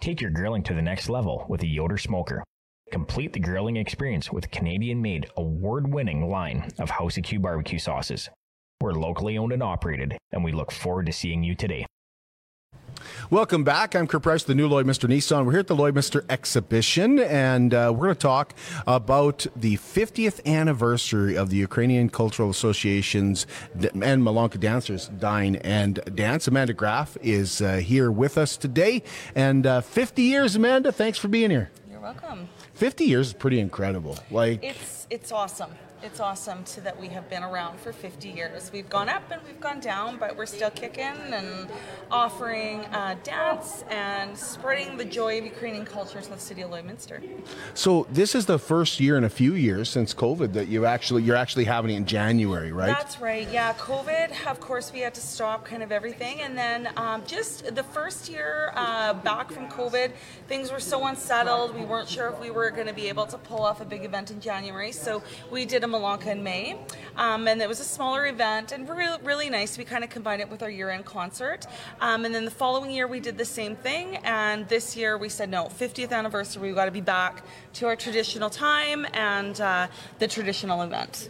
Take 0.01 0.21
your 0.21 0.31
grilling 0.31 0.63
to 0.65 0.75
the 0.75 0.83
next 0.83 1.09
level 1.09 1.47
with 1.49 1.63
a 1.63 1.67
Yoder 1.67 1.97
smoker. 1.97 2.45
Complete 2.93 3.33
the 3.33 3.41
grilling 3.41 3.77
experience 3.77 4.31
with 4.31 4.51
Canadian 4.51 5.01
made, 5.01 5.31
award 5.39 5.93
winning 5.93 6.29
line 6.29 6.71
of 6.79 6.91
House 6.91 7.17
of 7.17 7.23
Q 7.23 7.41
barbecue 7.41 7.79
sauces. 7.79 8.29
We're 8.83 8.93
locally 8.93 9.39
owned 9.39 9.53
and 9.53 9.63
operated, 9.63 10.19
and 10.33 10.45
we 10.45 10.53
look 10.53 10.71
forward 10.71 11.07
to 11.07 11.13
seeing 11.13 11.43
you 11.43 11.55
today. 11.55 11.87
Welcome 13.31 13.65
back. 13.65 13.95
I'm 13.95 14.07
Kurt 14.07 14.23
Price, 14.23 14.43
the 14.45 14.55
new 14.55 14.69
Lloydminster 14.69 15.09
Nissan. 15.09 15.45
We're 15.45 15.53
here 15.53 15.61
at 15.61 15.67
the 15.67 15.77
Lloydminster 15.77 16.25
exhibition, 16.29 17.19
and 17.19 17.73
uh, 17.73 17.93
we're 17.95 18.07
going 18.07 18.15
to 18.15 18.21
talk 18.21 18.55
about 18.87 19.47
the 19.55 19.77
50th 19.77 20.45
anniversary 20.47 21.37
of 21.37 21.51
the 21.51 21.57
Ukrainian 21.57 22.09
Cultural 22.09 22.51
Association's 22.51 23.47
and 23.75 24.23
Malanka 24.23 24.59
Dancers 24.59 25.09
Dine 25.09 25.57
and 25.57 26.01
Dance. 26.15 26.49
Amanda 26.49 26.73
Graf 26.73 27.17
is 27.23 27.61
uh, 27.61 27.77
here 27.77 28.11
with 28.11 28.37
us 28.39 28.57
today, 28.57 29.03
and 29.35 29.67
uh, 29.67 29.81
50 29.81 30.23
years, 30.23 30.57
Amanda. 30.57 30.93
Thanks 30.93 31.19
for 31.19 31.29
being 31.29 31.51
here. 31.51 31.71
You're 31.91 32.01
welcome. 32.01 32.49
50 32.75 33.05
years 33.05 33.29
is 33.29 33.33
pretty 33.35 33.61
incredible. 33.61 34.19
Like 34.31 34.65
it's 34.65 35.07
it's 35.11 35.33
awesome 35.33 35.71
it's 36.03 36.21
awesome 36.21 36.65
to, 36.65 36.81
that 36.81 36.99
we 36.99 37.09
have 37.09 37.29
been 37.29 37.43
around 37.43 37.79
for 37.79 37.93
50 37.93 38.29
years. 38.29 38.71
We've 38.73 38.89
gone 38.89 39.09
up 39.09 39.31
and 39.31 39.41
we've 39.47 39.61
gone 39.61 39.81
down, 39.81 40.17
but 40.19 40.37
we're 40.37 40.47
still 40.47 40.71
kicking 40.71 41.05
and 41.05 41.69
offering 42.11 42.81
uh, 42.87 43.17
dance 43.23 43.85
and 43.91 44.37
spreading 44.37 44.97
the 44.97 45.05
joy 45.05 45.39
of 45.39 45.45
Ukrainian 45.45 45.85
culture 45.85 46.21
to 46.21 46.31
the 46.31 46.39
city 46.39 46.63
of 46.63 46.71
Lloydminster. 46.71 47.23
So 47.75 48.07
this 48.11 48.35
is 48.35 48.47
the 48.47 48.59
first 48.59 48.99
year 49.01 49.19
in 49.19 49.25
a 49.25 49.31
few 49.31 49.55
years 49.55 49.91
since 49.91 50.15
COVID 50.15 50.53
that 50.55 50.69
you 50.69 50.87
actually 50.87 51.23
you're 51.23 51.37
actually 51.37 51.65
having 51.65 51.91
it 51.91 51.97
in 51.97 52.07
January, 52.07 52.73
right? 52.73 52.97
That's 52.97 53.21
right. 53.21 53.47
Yeah, 53.51 53.75
COVID. 53.75 54.47
Of 54.47 54.61
course, 54.61 54.93
we 54.93 55.01
had 55.01 55.15
to 55.15 55.21
stop 55.21 55.65
kind 55.65 55.83
of 55.83 55.93
everything, 55.93 56.41
and 56.41 56.57
then 56.57 56.89
um, 56.97 57.23
just 57.27 57.75
the 57.75 57.83
first 57.83 58.29
year 58.29 58.73
uh, 58.75 59.15
back 59.15 59.51
from 59.53 59.69
COVID, 59.69 60.13
things 60.49 60.73
were 60.73 60.81
so 60.81 61.07
unsettled. 61.07 61.75
We 61.75 61.85
weren't 61.85 62.09
sure 62.09 62.29
if 62.29 62.41
we 62.41 62.51
were 62.51 62.71
going 62.71 62.87
to 62.87 62.95
be 62.95 63.09
able 63.09 63.27
to 63.27 63.39
pull 63.39 63.63
off 63.63 63.81
a 63.81 63.85
big 63.85 64.05
event 64.05 64.31
in 64.31 64.41
January, 64.41 64.93
so 64.93 65.23
we 65.51 65.65
did 65.65 65.85
a 65.85 65.90
Malanka 65.91 66.29
in 66.29 66.43
May, 66.43 66.77
um, 67.17 67.49
and 67.49 67.61
it 67.61 67.69
was 67.69 67.81
a 67.81 67.85
smaller 67.85 68.27
event 68.27 68.73
and 68.73 68.89
really, 68.89 69.19
really 69.23 69.51
nice. 69.51 69.77
We 69.77 69.85
kind 69.85 70.05
of 70.05 70.11
combined 70.11 70.41
it 70.41 70.49
with 70.49 70.63
our 70.63 70.71
year-end 70.71 71.05
concert, 71.05 71.67
um, 72.01 72.25
and 72.25 72.35
then 72.35 72.45
the 72.45 72.51
following 72.51 72.91
year 72.91 73.07
we 73.07 73.21
did 73.21 73.37
the 73.37 73.45
same 73.45 73.77
thing. 73.77 74.17
And 74.19 74.69
this 74.69 74.97
year 74.97 75.19
we 75.19 75.29
said 75.29 75.51
no, 75.51 75.65
50th 75.67 76.13
anniversary, 76.13 76.63
we've 76.63 76.75
got 76.75 76.87
to 76.87 76.91
be 76.91 77.01
back 77.01 77.45
to 77.75 77.87
our 77.87 77.97
traditional 77.97 78.51
time 78.51 79.07
and 79.13 79.61
uh, 79.61 79.89
the 80.19 80.29
traditional 80.29 80.83
event. 80.83 81.29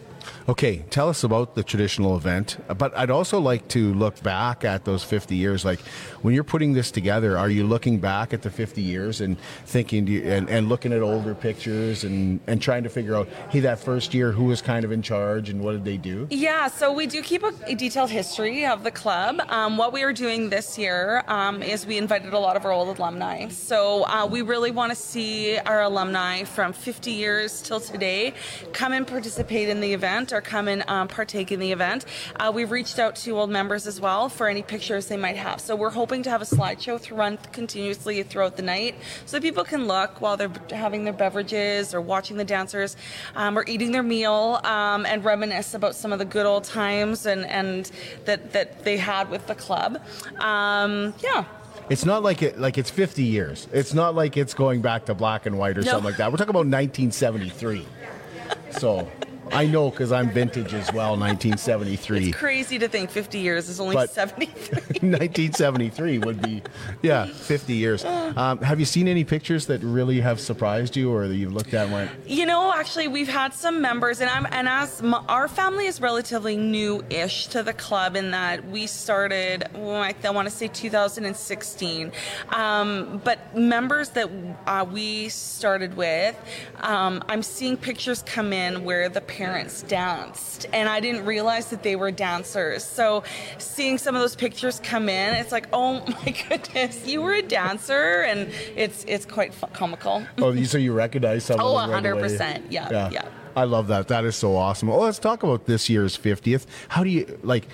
Okay, 0.48 0.84
tell 0.90 1.08
us 1.08 1.22
about 1.22 1.54
the 1.54 1.62
traditional 1.62 2.16
event. 2.16 2.58
But 2.76 2.96
I'd 2.96 3.10
also 3.10 3.40
like 3.40 3.68
to 3.68 3.94
look 3.94 4.20
back 4.22 4.64
at 4.64 4.84
those 4.84 5.04
50 5.04 5.36
years. 5.36 5.64
Like 5.64 5.80
when 6.22 6.34
you're 6.34 6.44
putting 6.44 6.72
this 6.72 6.90
together, 6.90 7.38
are 7.38 7.48
you 7.48 7.64
looking 7.64 8.00
back 8.00 8.32
at 8.32 8.42
the 8.42 8.50
50 8.50 8.82
years 8.82 9.20
and 9.20 9.38
thinking 9.66 10.08
and, 10.26 10.48
and 10.50 10.68
looking 10.68 10.92
at 10.92 11.02
older 11.02 11.34
pictures 11.34 12.04
and, 12.04 12.40
and 12.46 12.60
trying 12.60 12.82
to 12.82 12.88
figure 12.88 13.14
out, 13.14 13.28
hey, 13.50 13.60
that 13.60 13.78
first 13.78 14.12
year, 14.12 14.32
who 14.32 14.44
was 14.44 14.60
kind 14.60 14.84
of 14.84 14.92
in 14.92 15.02
charge 15.02 15.48
and 15.48 15.62
what 15.62 15.72
did 15.72 15.84
they 15.84 15.96
do? 15.96 16.26
Yeah, 16.30 16.66
so 16.68 16.92
we 16.92 17.06
do 17.06 17.22
keep 17.22 17.42
a, 17.42 17.52
a 17.66 17.74
detailed 17.74 18.10
history 18.10 18.66
of 18.66 18.82
the 18.82 18.90
club. 18.90 19.40
Um, 19.48 19.76
what 19.76 19.92
we 19.92 20.02
are 20.02 20.12
doing 20.12 20.50
this 20.50 20.76
year 20.78 21.22
um, 21.28 21.62
is 21.62 21.86
we 21.86 21.96
invited 21.96 22.32
a 22.32 22.38
lot 22.38 22.56
of 22.56 22.64
our 22.64 22.72
old 22.72 22.98
alumni. 22.98 23.48
So 23.48 24.04
uh, 24.04 24.26
we 24.26 24.42
really 24.42 24.70
want 24.70 24.90
to 24.90 24.96
see 24.96 25.58
our 25.58 25.82
alumni 25.82 26.44
from 26.44 26.72
50 26.72 27.10
years 27.10 27.62
till 27.62 27.80
today 27.80 28.34
come 28.72 28.92
and 28.92 29.06
participate 29.06 29.68
in 29.68 29.80
the 29.80 29.92
event 29.92 30.09
or 30.10 30.40
come 30.40 30.68
and 30.68 30.82
um, 30.88 31.08
partake 31.08 31.52
in 31.52 31.60
the 31.60 31.72
event. 31.72 32.04
Uh, 32.36 32.50
we've 32.54 32.70
reached 32.70 32.98
out 32.98 33.14
to 33.16 33.38
old 33.38 33.50
members 33.50 33.86
as 33.86 34.00
well 34.00 34.28
for 34.28 34.48
any 34.48 34.62
pictures 34.62 35.06
they 35.06 35.16
might 35.16 35.36
have. 35.36 35.60
So 35.60 35.76
we're 35.76 35.90
hoping 35.90 36.22
to 36.24 36.30
have 36.30 36.42
a 36.42 36.44
slideshow 36.44 37.00
to 37.02 37.14
run 37.14 37.38
continuously 37.52 38.22
throughout 38.22 38.56
the 38.56 38.62
night 38.62 38.96
so 39.26 39.40
people 39.40 39.64
can 39.64 39.86
look 39.86 40.20
while 40.20 40.36
they're 40.36 40.52
having 40.70 41.04
their 41.04 41.12
beverages 41.12 41.94
or 41.94 42.00
watching 42.00 42.36
the 42.36 42.44
dancers 42.44 42.96
um, 43.36 43.56
or 43.56 43.64
eating 43.68 43.92
their 43.92 44.02
meal 44.02 44.60
um, 44.64 45.06
and 45.06 45.24
reminisce 45.24 45.74
about 45.74 45.94
some 45.94 46.12
of 46.12 46.18
the 46.18 46.24
good 46.24 46.46
old 46.46 46.64
times 46.64 47.26
and, 47.26 47.46
and 47.46 47.90
that, 48.24 48.52
that 48.52 48.84
they 48.84 48.96
had 48.96 49.30
with 49.30 49.46
the 49.46 49.54
club. 49.54 50.02
Um, 50.38 51.14
yeah. 51.22 51.44
It's 51.88 52.04
not 52.04 52.22
like 52.22 52.40
it 52.40 52.58
like 52.58 52.78
it's 52.78 52.90
50 52.90 53.24
years. 53.24 53.66
It's 53.72 53.92
not 53.92 54.14
like 54.14 54.36
it's 54.36 54.54
going 54.54 54.80
back 54.80 55.06
to 55.06 55.14
black 55.14 55.44
and 55.46 55.58
white 55.58 55.76
or 55.76 55.82
no. 55.82 55.90
something 55.90 56.04
like 56.04 56.18
that. 56.18 56.30
We're 56.30 56.38
talking 56.38 56.50
about 56.50 56.66
1973. 56.66 57.84
so 58.78 59.10
I 59.52 59.66
know 59.66 59.90
because 59.90 60.12
I'm 60.12 60.30
vintage 60.30 60.74
as 60.74 60.92
well, 60.92 61.16
1973. 61.16 62.28
It's 62.28 62.36
crazy 62.36 62.78
to 62.78 62.88
think 62.88 63.10
50 63.10 63.38
years 63.38 63.68
is 63.68 63.80
only 63.80 63.94
but 63.94 64.10
73. 64.14 64.78
1973 65.08 66.18
would 66.18 66.42
be, 66.42 66.62
yeah, 67.02 67.26
50 67.26 67.74
years. 67.74 68.04
Um, 68.04 68.58
have 68.58 68.78
you 68.78 68.86
seen 68.86 69.08
any 69.08 69.24
pictures 69.24 69.66
that 69.66 69.82
really 69.82 70.20
have 70.20 70.40
surprised 70.40 70.96
you 70.96 71.12
or 71.12 71.26
that 71.28 71.34
you've 71.34 71.52
looked 71.52 71.74
at 71.74 71.84
and 71.84 71.92
went? 71.92 72.10
You 72.26 72.46
know, 72.46 72.72
actually, 72.72 73.08
we've 73.08 73.28
had 73.28 73.54
some 73.54 73.80
members, 73.80 74.20
and 74.20 74.30
I'm 74.30 74.46
and 74.50 74.68
as 74.68 75.02
my, 75.02 75.18
our 75.28 75.48
family 75.48 75.86
is 75.86 76.00
relatively 76.00 76.56
new-ish 76.56 77.48
to 77.48 77.62
the 77.62 77.72
club 77.72 78.16
in 78.16 78.30
that 78.30 78.66
we 78.68 78.86
started, 78.86 79.68
well, 79.74 80.02
I, 80.02 80.14
I 80.24 80.30
want 80.30 80.48
to 80.48 80.54
say 80.54 80.68
2016, 80.68 82.12
um, 82.50 83.20
but 83.24 83.56
members 83.56 84.10
that 84.10 84.30
uh, 84.66 84.86
we 84.90 85.28
started 85.28 85.96
with, 85.96 86.36
um, 86.80 87.22
I'm 87.28 87.42
seeing 87.42 87.76
pictures 87.76 88.22
come 88.22 88.52
in 88.52 88.84
where 88.84 89.08
the 89.08 89.20
parents 89.40 89.82
danced, 89.84 90.66
and 90.72 90.86
I 90.86 91.00
didn't 91.00 91.24
realize 91.24 91.70
that 91.70 91.82
they 91.82 91.96
were 91.96 92.10
dancers. 92.10 92.84
So 92.84 93.24
seeing 93.56 93.96
some 93.96 94.14
of 94.14 94.20
those 94.20 94.36
pictures 94.36 94.80
come 94.84 95.08
in, 95.08 95.34
it's 95.34 95.50
like, 95.50 95.66
oh 95.72 96.04
my 96.26 96.34
goodness, 96.48 97.06
you 97.06 97.22
were 97.22 97.32
a 97.32 97.42
dancer, 97.42 98.22
and 98.22 98.52
it's 98.76 99.04
it's 99.08 99.24
quite 99.24 99.54
comical. 99.72 100.22
Oh, 100.38 100.54
so 100.64 100.76
you 100.76 100.92
recognize 100.92 101.44
some? 101.44 101.58
Oh, 101.58 101.78
hundred 101.78 102.14
right 102.14 102.22
percent. 102.22 102.70
Yeah, 102.70 102.88
yeah, 102.90 103.10
yeah. 103.10 103.28
I 103.56 103.64
love 103.64 103.88
that. 103.88 104.08
That 104.08 104.24
is 104.24 104.36
so 104.36 104.56
awesome. 104.56 104.90
Oh, 104.90 105.00
let's 105.00 105.18
talk 105.18 105.42
about 105.42 105.64
this 105.64 105.88
year's 105.88 106.16
50th. 106.16 106.66
How 106.88 107.02
do 107.02 107.10
you 107.10 107.38
like? 107.42 107.66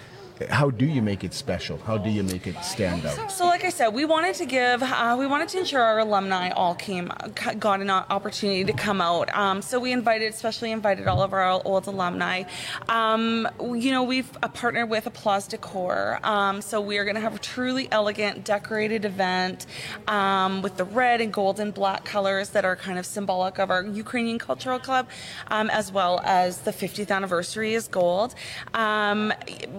How 0.50 0.70
do 0.70 0.84
you 0.84 1.00
make 1.00 1.24
it 1.24 1.32
special? 1.32 1.78
How 1.78 1.96
do 1.96 2.10
you 2.10 2.22
make 2.22 2.46
it 2.46 2.62
stand 2.62 3.06
out? 3.06 3.30
So, 3.30 3.46
like 3.46 3.64
I 3.64 3.70
said, 3.70 3.88
we 3.88 4.04
wanted 4.04 4.34
to 4.36 4.46
give, 4.46 4.82
uh, 4.82 5.16
we 5.18 5.26
wanted 5.26 5.48
to 5.50 5.58
ensure 5.58 5.80
our 5.80 6.00
alumni 6.00 6.50
all 6.50 6.74
came, 6.74 7.10
got 7.58 7.80
an 7.80 7.90
opportunity 7.90 8.64
to 8.64 8.72
come 8.72 9.00
out. 9.00 9.34
Um, 9.34 9.62
so 9.62 9.80
we 9.80 9.92
invited, 9.92 10.32
especially 10.32 10.72
invited 10.72 11.06
all 11.06 11.22
of 11.22 11.32
our 11.32 11.48
old 11.64 11.86
alumni. 11.86 12.44
Um, 12.88 13.48
you 13.60 13.90
know, 13.90 14.02
we've 14.02 14.30
uh, 14.42 14.48
partnered 14.48 14.90
with 14.90 15.06
Applause 15.06 15.48
Decor, 15.48 16.20
um, 16.22 16.60
so 16.60 16.80
we 16.80 16.98
are 16.98 17.04
going 17.04 17.14
to 17.14 17.20
have 17.20 17.36
a 17.36 17.38
truly 17.38 17.88
elegant, 17.90 18.44
decorated 18.44 19.04
event 19.04 19.66
um, 20.06 20.60
with 20.60 20.76
the 20.76 20.84
red 20.84 21.20
and 21.20 21.32
gold 21.32 21.60
and 21.60 21.72
black 21.72 22.04
colors 22.04 22.50
that 22.50 22.64
are 22.64 22.76
kind 22.76 22.98
of 22.98 23.06
symbolic 23.06 23.58
of 23.58 23.70
our 23.70 23.84
Ukrainian 23.84 24.38
Cultural 24.38 24.78
Club, 24.78 25.08
um, 25.48 25.70
as 25.70 25.90
well 25.90 26.20
as 26.24 26.58
the 26.58 26.72
50th 26.72 27.10
anniversary 27.10 27.74
is 27.74 27.88
gold. 27.88 28.34
Um, 28.74 29.32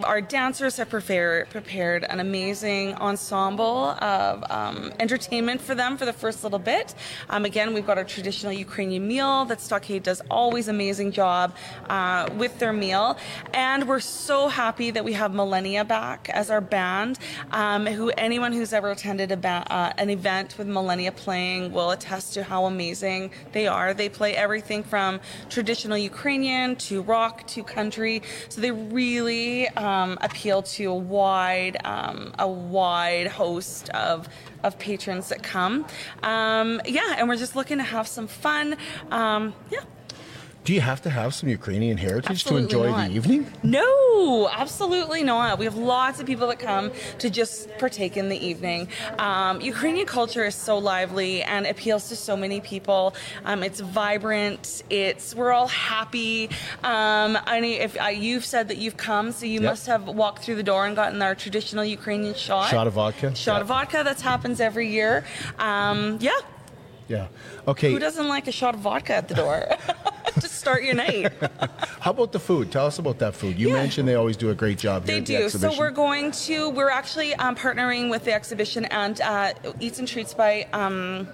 our 0.03 0.21
dancers 0.47 0.77
have 0.77 0.89
prepared, 0.89 1.49
prepared 1.49 2.05
an 2.05 2.21
amazing 2.21 2.95
ensemble 2.95 3.89
of 3.99 4.49
um, 4.49 4.93
entertainment 4.97 5.59
for 5.59 5.75
them 5.75 5.97
for 5.97 6.05
the 6.05 6.13
first 6.13 6.41
little 6.41 6.57
bit. 6.57 6.95
Um, 7.29 7.43
again, 7.43 7.73
we've 7.73 7.85
got 7.85 7.97
our 7.97 8.05
traditional 8.05 8.53
Ukrainian 8.53 9.05
meal 9.05 9.43
that 9.43 9.59
Stockade 9.59 10.03
does 10.03 10.21
always 10.31 10.69
amazing 10.69 11.11
job 11.11 11.53
uh, 11.89 12.29
with 12.37 12.59
their 12.59 12.71
meal. 12.71 13.17
And 13.53 13.89
we're 13.89 13.99
so 13.99 14.47
happy 14.47 14.89
that 14.91 15.03
we 15.03 15.11
have 15.21 15.33
Millennia 15.33 15.83
back 15.83 16.29
as 16.29 16.49
our 16.49 16.61
band, 16.61 17.19
um, 17.51 17.85
who 17.85 18.11
anyone 18.11 18.53
who's 18.53 18.71
ever 18.71 18.91
attended 18.91 19.29
ba- 19.41 19.67
uh, 19.69 19.91
an 19.97 20.09
event 20.09 20.57
with 20.57 20.67
Millennia 20.67 21.11
playing 21.11 21.73
will 21.73 21.91
attest 21.91 22.35
to 22.35 22.43
how 22.43 22.67
amazing 22.67 23.31
they 23.51 23.67
are. 23.67 23.93
They 23.93 24.07
play 24.07 24.33
everything 24.33 24.81
from 24.81 25.19
traditional 25.49 25.97
Ukrainian 25.97 26.77
to 26.87 27.01
rock 27.01 27.45
to 27.47 27.63
country. 27.65 28.21
So 28.47 28.61
they 28.61 28.71
really 28.71 29.67
um, 29.71 30.17
appeal 30.37 30.61
to 30.61 30.85
a 30.91 30.95
wide, 30.95 31.77
um, 31.83 32.31
a 32.37 32.47
wide 32.47 33.25
host 33.25 33.89
of 33.89 34.29
of 34.63 34.77
patrons 34.77 35.29
that 35.29 35.41
come. 35.41 35.85
Um, 36.21 36.79
yeah, 36.85 37.15
and 37.17 37.27
we're 37.27 37.37
just 37.37 37.55
looking 37.55 37.77
to 37.79 37.83
have 37.83 38.07
some 38.07 38.27
fun. 38.27 38.77
Um, 39.09 39.55
yeah. 39.71 39.79
Do 40.67 40.73
you 40.73 40.81
have 40.81 41.01
to 41.03 41.09
have 41.09 41.33
some 41.33 41.47
Ukrainian 41.47 41.95
heritage 41.95 42.29
absolutely 42.29 42.67
to 42.67 42.77
enjoy 42.83 42.91
not. 42.91 43.07
the 43.07 43.15
evening? 43.15 43.49
No, 43.63 44.49
absolutely 44.51 45.23
not. 45.23 45.59
We 45.59 45.63
have 45.63 45.77
lots 45.77 46.19
of 46.19 46.25
people 46.25 46.45
that 46.49 46.59
come 46.59 46.91
to 47.19 47.29
just 47.29 47.69
partake 47.77 48.17
in 48.17 48.27
the 48.27 48.35
evening. 48.45 48.89
Um, 49.17 49.61
Ukrainian 49.61 50.05
culture 50.05 50.43
is 50.43 50.55
so 50.55 50.77
lively 50.77 51.41
and 51.41 51.65
appeals 51.65 52.09
to 52.09 52.17
so 52.17 52.35
many 52.35 52.59
people. 52.59 53.15
Um, 53.45 53.63
it's 53.63 53.79
vibrant. 53.79 54.83
It's 54.89 55.33
we're 55.33 55.53
all 55.53 55.69
happy. 55.69 56.49
Um, 56.83 57.37
I 57.45 57.61
mean, 57.61 57.79
if 57.79 57.95
uh, 58.01 58.07
you've 58.07 58.43
said 58.43 58.67
that 58.67 58.77
you've 58.77 58.97
come, 58.97 59.31
so 59.31 59.45
you 59.45 59.61
Yep. 59.61 59.69
must 59.71 59.87
have 59.87 60.03
walked 60.05 60.43
through 60.43 60.55
the 60.55 60.63
door 60.73 60.85
and 60.85 60.97
gotten 60.97 61.21
our 61.21 61.33
traditional 61.33 61.85
Ukrainian 61.85 62.35
shot. 62.35 62.69
Shot 62.69 62.87
of 62.87 62.93
vodka? 62.99 63.33
Shot 63.35 63.55
Yeah. 63.55 63.61
of 63.61 63.67
vodka. 63.67 64.01
That 64.03 64.19
happens 64.19 64.59
every 64.59 64.89
year. 64.89 65.23
Um, 65.59 66.17
yeah. 66.19 66.31
Yeah. 67.07 67.27
Okay. 67.65 67.89
Who 67.93 67.99
doesn't 67.99 68.27
like 68.27 68.49
a 68.49 68.51
shot 68.51 68.73
of 68.75 68.81
vodka 68.81 69.13
at 69.15 69.29
the 69.29 69.35
door 69.35 69.59
to 70.41 70.47
start 70.49 70.83
your 70.83 70.95
night? 70.95 71.31
How 71.99 72.11
about 72.11 72.31
the 72.31 72.39
food? 72.39 72.71
Tell 72.71 72.85
us 72.85 72.99
about 72.99 73.19
that 73.19 73.33
food. 73.35 73.57
You 73.59 73.69
Yeah. 73.69 73.75
mentioned 73.75 74.07
they 74.07 74.15
always 74.15 74.37
do 74.37 74.49
a 74.49 74.55
great 74.55 74.77
job 74.77 75.05
here 75.05 75.15
They 75.15 75.19
at 75.19 75.25
the 75.25 75.37
do. 75.37 75.43
exhibition. 75.45 75.71
So 75.75 75.79
we're 75.79 75.91
going 75.91 76.31
to. 76.31 76.69
We're 76.69 76.89
actually 76.89 77.33
um, 77.35 77.55
partnering 77.55 78.09
with 78.09 78.23
the 78.25 78.33
exhibition 78.33 78.85
and 78.85 79.19
uh, 79.21 79.53
Eats 79.79 79.99
and 79.99 80.07
Treats 80.07 80.33
by 80.33 80.67
um. 80.73 81.27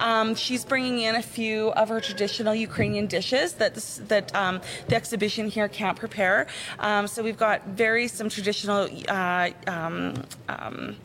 Um, 0.00 0.34
she's 0.34 0.64
bringing 0.64 0.98
in 1.02 1.14
a 1.14 1.22
few 1.22 1.68
of 1.74 1.88
her 1.88 2.00
traditional 2.00 2.52
Ukrainian 2.52 3.06
dishes 3.06 3.52
that 3.54 3.74
that 4.08 4.34
um, 4.34 4.60
the 4.88 4.96
exhibition 4.96 5.48
here 5.48 5.68
can't 5.68 5.96
prepare. 5.96 6.48
Um, 6.80 7.06
so 7.06 7.22
we've 7.22 7.36
got 7.36 7.64
very 7.68 8.08
some 8.08 8.28
traditional. 8.28 8.88
Uh, 9.08 9.50
um, 9.68 10.14
um, 10.48 10.96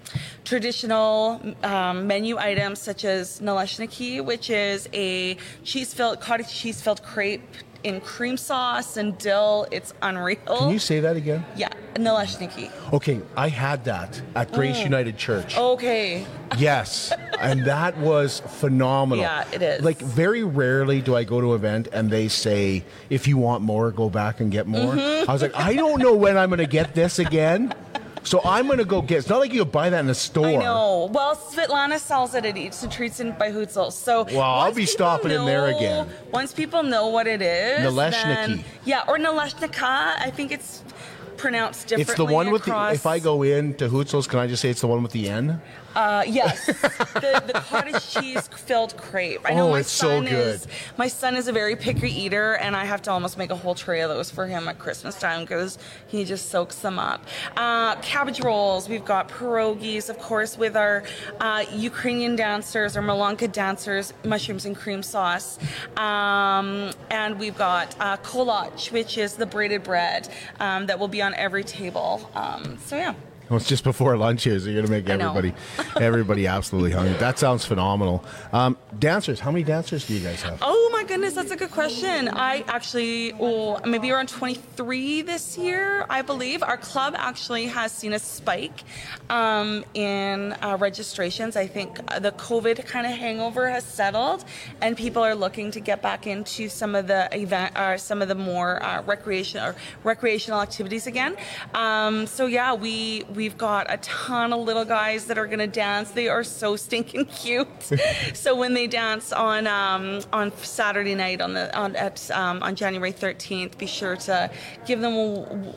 traditional 0.45 1.39
um, 1.63 2.07
menu 2.07 2.36
items 2.39 2.79
such 2.79 3.05
as 3.05 3.39
naleshniki, 3.39 4.19
which 4.25 4.50
is 4.50 4.89
a 4.93 5.38
cheese-filled 5.63 6.19
cottage 6.19 6.48
cheese-filled 6.70 7.02
crepe 7.02 7.42
in 7.84 8.00
cream 8.02 8.38
sauce 8.38 8.96
and 8.98 9.18
dill. 9.18 9.66
It's 9.72 9.92
unreal. 10.04 10.38
Can 10.46 10.70
you 10.70 10.77
say 10.79 11.00
that 11.00 11.16
again? 11.16 11.44
Yeah, 11.55 11.70
naleshniki. 11.96 12.70
Okay, 12.94 13.22
I 13.36 13.48
had 13.50 13.86
that 13.86 14.22
at 14.36 14.51
Grace 14.51 14.77
Mm. 14.77 14.84
United 14.84 15.18
Church. 15.18 15.58
Okay. 15.58 16.25
Yes, 16.58 17.14
and 17.40 17.64
that 17.66 17.96
was 18.00 18.40
phenomenal. 18.60 19.24
Yeah, 19.24 19.46
it 19.53 19.62
is. 19.62 19.84
Like 19.84 20.00
very 20.00 20.44
rarely 20.44 21.00
do 21.00 21.16
I 21.16 21.24
go 21.24 21.40
to 21.40 21.50
an 21.53 21.55
event 21.55 21.88
and 21.94 22.10
they 22.10 22.27
say, 22.27 22.84
"If 23.12 23.27
you 23.27 23.38
want 23.38 23.62
more, 23.64 23.92
go 23.92 24.10
back 24.10 24.40
and 24.40 24.51
get 24.51 24.66
more." 24.66 24.94
Mhm. 24.96 25.29
I 25.29 25.32
was 25.32 25.44
like, 25.44 25.55
I 25.55 25.75
don't 25.75 26.00
know 26.01 26.16
when 26.16 26.38
I'm 26.40 26.50
going 26.50 26.58
to 26.58 26.66
get 26.79 26.96
this 26.96 27.20
again, 27.20 27.72
so 28.24 28.42
I'm 28.44 28.66
going 28.68 28.79
to 28.79 28.86
go 28.86 29.01
get. 29.01 29.20
It's 29.20 29.29
not 29.29 29.40
like 29.40 29.53
you 29.53 29.64
could 29.64 29.72
buy 29.72 29.90
that 29.90 30.00
in 30.00 30.10
a 30.10 30.14
store. 30.16 30.46
I 30.48 30.55
know. 30.55 31.10
Well, 31.12 31.36
Svetlana 31.36 32.00
sells 32.00 32.36
it 32.36 32.46
at 32.46 32.58
Eats 32.58 32.84
and 32.84 32.92
Treats 32.92 33.20
in 33.20 33.32
by 33.34 33.51
Hootsels. 33.51 33.94
So 33.94 34.24
Well, 34.24 34.42
I'll 34.42 34.74
be 34.74 34.86
stopping 34.86 35.32
in 35.32 35.46
there 35.46 35.68
again. 35.68 36.08
Once 36.32 36.53
people 36.53 36.84
know 36.84 37.08
what 37.08 37.27
it 37.27 37.42
is, 37.42 37.79
Naleshniki. 37.92 38.24
then- 38.24 38.64
yeah, 38.86 39.03
or 39.08 39.18
Naleshnika. 39.18 39.82
I 40.20 40.32
think 40.36 40.51
it's 40.51 40.84
pronounced 41.40 41.88
differently. 41.88 42.12
It's 42.12 42.18
the 42.18 42.25
one 42.25 42.52
with 42.52 42.64
the. 42.66 42.72
across- 42.72 42.96
If 42.96 43.06
I 43.06 43.20
go 43.20 43.42
in 43.44 43.74
to 43.75 43.90
Hootsels, 43.90 44.28
can 44.30 44.40
I 44.40 44.48
just 44.48 44.62
say 44.62 44.70
it's 44.70 44.82
the 44.82 44.88
one 44.88 45.02
with 45.04 45.12
the 45.14 45.30
N? 45.30 45.62
Uh, 45.96 46.24
yes, 46.28 46.66
the, 46.68 47.44
the 47.48 47.54
cottage 47.68 48.08
cheese 48.14 48.48
filled 48.50 48.96
crepe. 48.96 49.42
I 49.44 49.56
know 49.56 49.70
Oh, 49.70 49.72
my 49.72 49.80
it's 49.80 49.90
so 49.90 50.08
son 50.08 50.25
good. 50.25 50.56
is 50.56 50.68
my 50.98 51.08
son 51.08 51.36
is 51.36 51.48
a 51.48 51.52
very 51.52 51.75
picky 51.75 52.12
eater, 52.12 52.54
and 52.58 52.75
I 52.75 52.86
have 52.86 53.02
to 53.04 53.12
almost 53.12 53.40
make 53.40 53.50
a 53.50 53.56
whole 53.56 53.74
tray 53.74 54.02
of 54.02 54.10
those 54.10 54.30
for 54.30 54.46
him 54.46 54.68
at 54.68 54.78
Christmas 54.78 55.20
time 55.20 55.42
because 55.42 55.80
he 56.08 56.25
just 56.25 56.50
soaks 56.50 56.75
them 56.80 57.00
up. 57.00 57.25
Uh, 57.58 57.96
cabbage 58.02 58.40
rolls. 58.42 58.88
We've 58.88 59.04
got 59.04 59.30
pierogies, 59.30 60.10
of 60.12 60.20
course, 60.20 60.60
with 60.60 60.78
our 60.78 61.04
uh, 61.40 61.66
Ukrainian 61.74 62.36
dancers 62.36 62.96
or 62.96 63.02
Malanka 63.02 63.52
dancers, 63.52 64.14
mushrooms 64.24 64.66
and 64.66 64.75
cream 64.75 65.02
sauce, 65.02 65.58
um, 65.98 66.92
and 67.10 67.40
we've 67.40 67.58
got 67.58 67.96
uh, 68.00 68.18
kolach, 68.18 68.92
which 68.92 69.18
is 69.18 69.34
the 69.36 69.46
braided 69.48 69.84
bread 69.84 70.30
um, 70.60 70.86
that 70.86 71.00
will 71.00 71.08
be 71.08 71.22
on 71.22 71.28
every 71.35 71.63
table. 71.63 72.29
Um, 72.35 72.77
so 72.85 72.96
yeah. 72.96 73.13
It's 73.51 73.68
just 73.68 73.83
before 73.83 74.16
lunch 74.16 74.44
here, 74.44 74.59
so 74.59 74.68
you're 74.70 74.81
gonna 74.81 74.92
make 74.92 75.09
everybody, 75.09 75.53
everybody 76.00 76.46
absolutely 76.46 76.92
hungry. 76.92 77.14
That 77.14 77.40
sounds 77.40 77.66
phenomenal. 77.66 78.24
Um, 78.53 78.77
dancers, 79.00 79.40
how 79.40 79.51
many 79.51 79.64
dancers 79.64 80.05
do 80.05 80.14
you 80.14 80.20
guys 80.20 80.42
have? 80.44 80.59
Oh 80.62 80.90
my 80.94 81.03
goodness, 81.03 81.33
that's 81.33 81.51
a 81.51 81.55
good 81.55 81.72
question. 81.72 82.27
I 82.27 82.64
actually, 82.68 83.33
oh, 83.40 83.79
maybe 83.85 84.12
around 84.12 84.29
23 84.29 85.24
this 85.24 85.57
year, 85.57 86.05
I 86.09 86.22
believe. 86.22 86.62
Our 86.62 86.77
club 86.77 87.16
actually 87.18 87.66
has 87.68 87.92
seen 87.92 88.14
a 88.14 88.20
spike 88.20 88.83
um, 89.29 89.83
in 89.96 90.53
uh, 90.62 90.77
registrations. 90.79 91.55
I 91.55 91.66
think 91.66 92.00
uh, 92.07 92.20
the 92.20 92.31
COVID 92.33 92.85
kind 92.85 93.07
of 93.07 93.14
hangover 93.14 93.70
has 93.70 93.83
settled, 93.83 94.46
and 94.81 94.96
people 94.96 95.24
are 95.24 95.35
looking 95.35 95.72
to 95.72 95.79
get 95.79 96.01
back 96.01 96.27
into 96.27 96.70
some 96.70 96.94
of 96.94 97.07
the 97.07 97.29
event, 97.35 97.77
or 97.79 97.98
some 97.98 98.22
of 98.22 98.27
the 98.27 98.35
more 98.35 98.83
uh, 98.83 99.01
recreation 99.03 99.64
or 99.64 99.75
recreational 100.03 100.62
activities 100.62 101.07
again. 101.07 101.35
Um, 101.74 102.27
so 102.27 102.46
yeah, 102.46 102.74
we 102.74 103.24
we've 103.40 103.58
got 103.58 103.86
a 103.88 103.96
ton 104.00 104.52
of 104.52 104.60
little 104.60 104.84
guys 104.84 105.24
that 105.28 105.38
are 105.38 105.46
going 105.46 105.60
to 105.60 105.68
dance. 105.88 106.12
They 106.12 106.28
are 106.28 106.44
so 106.44 106.75
stinking 106.75 107.24
cute. 107.28 107.68
so 108.34 108.54
when 108.54 108.74
they 108.74 108.86
dance 108.86 109.32
on 109.32 109.66
um, 109.66 110.20
on 110.34 110.52
Saturday 110.58 111.16
night 111.16 111.40
on 111.40 111.54
the 111.54 111.74
on 111.74 111.96
at 111.96 112.30
um, 112.32 112.62
on 112.62 112.75
January 112.75 113.14
13th, 113.14 113.78
be 113.78 113.86
sure 113.86 114.18
to 114.18 114.52
give 114.86 115.00
them 115.00 115.14
a 115.14 115.74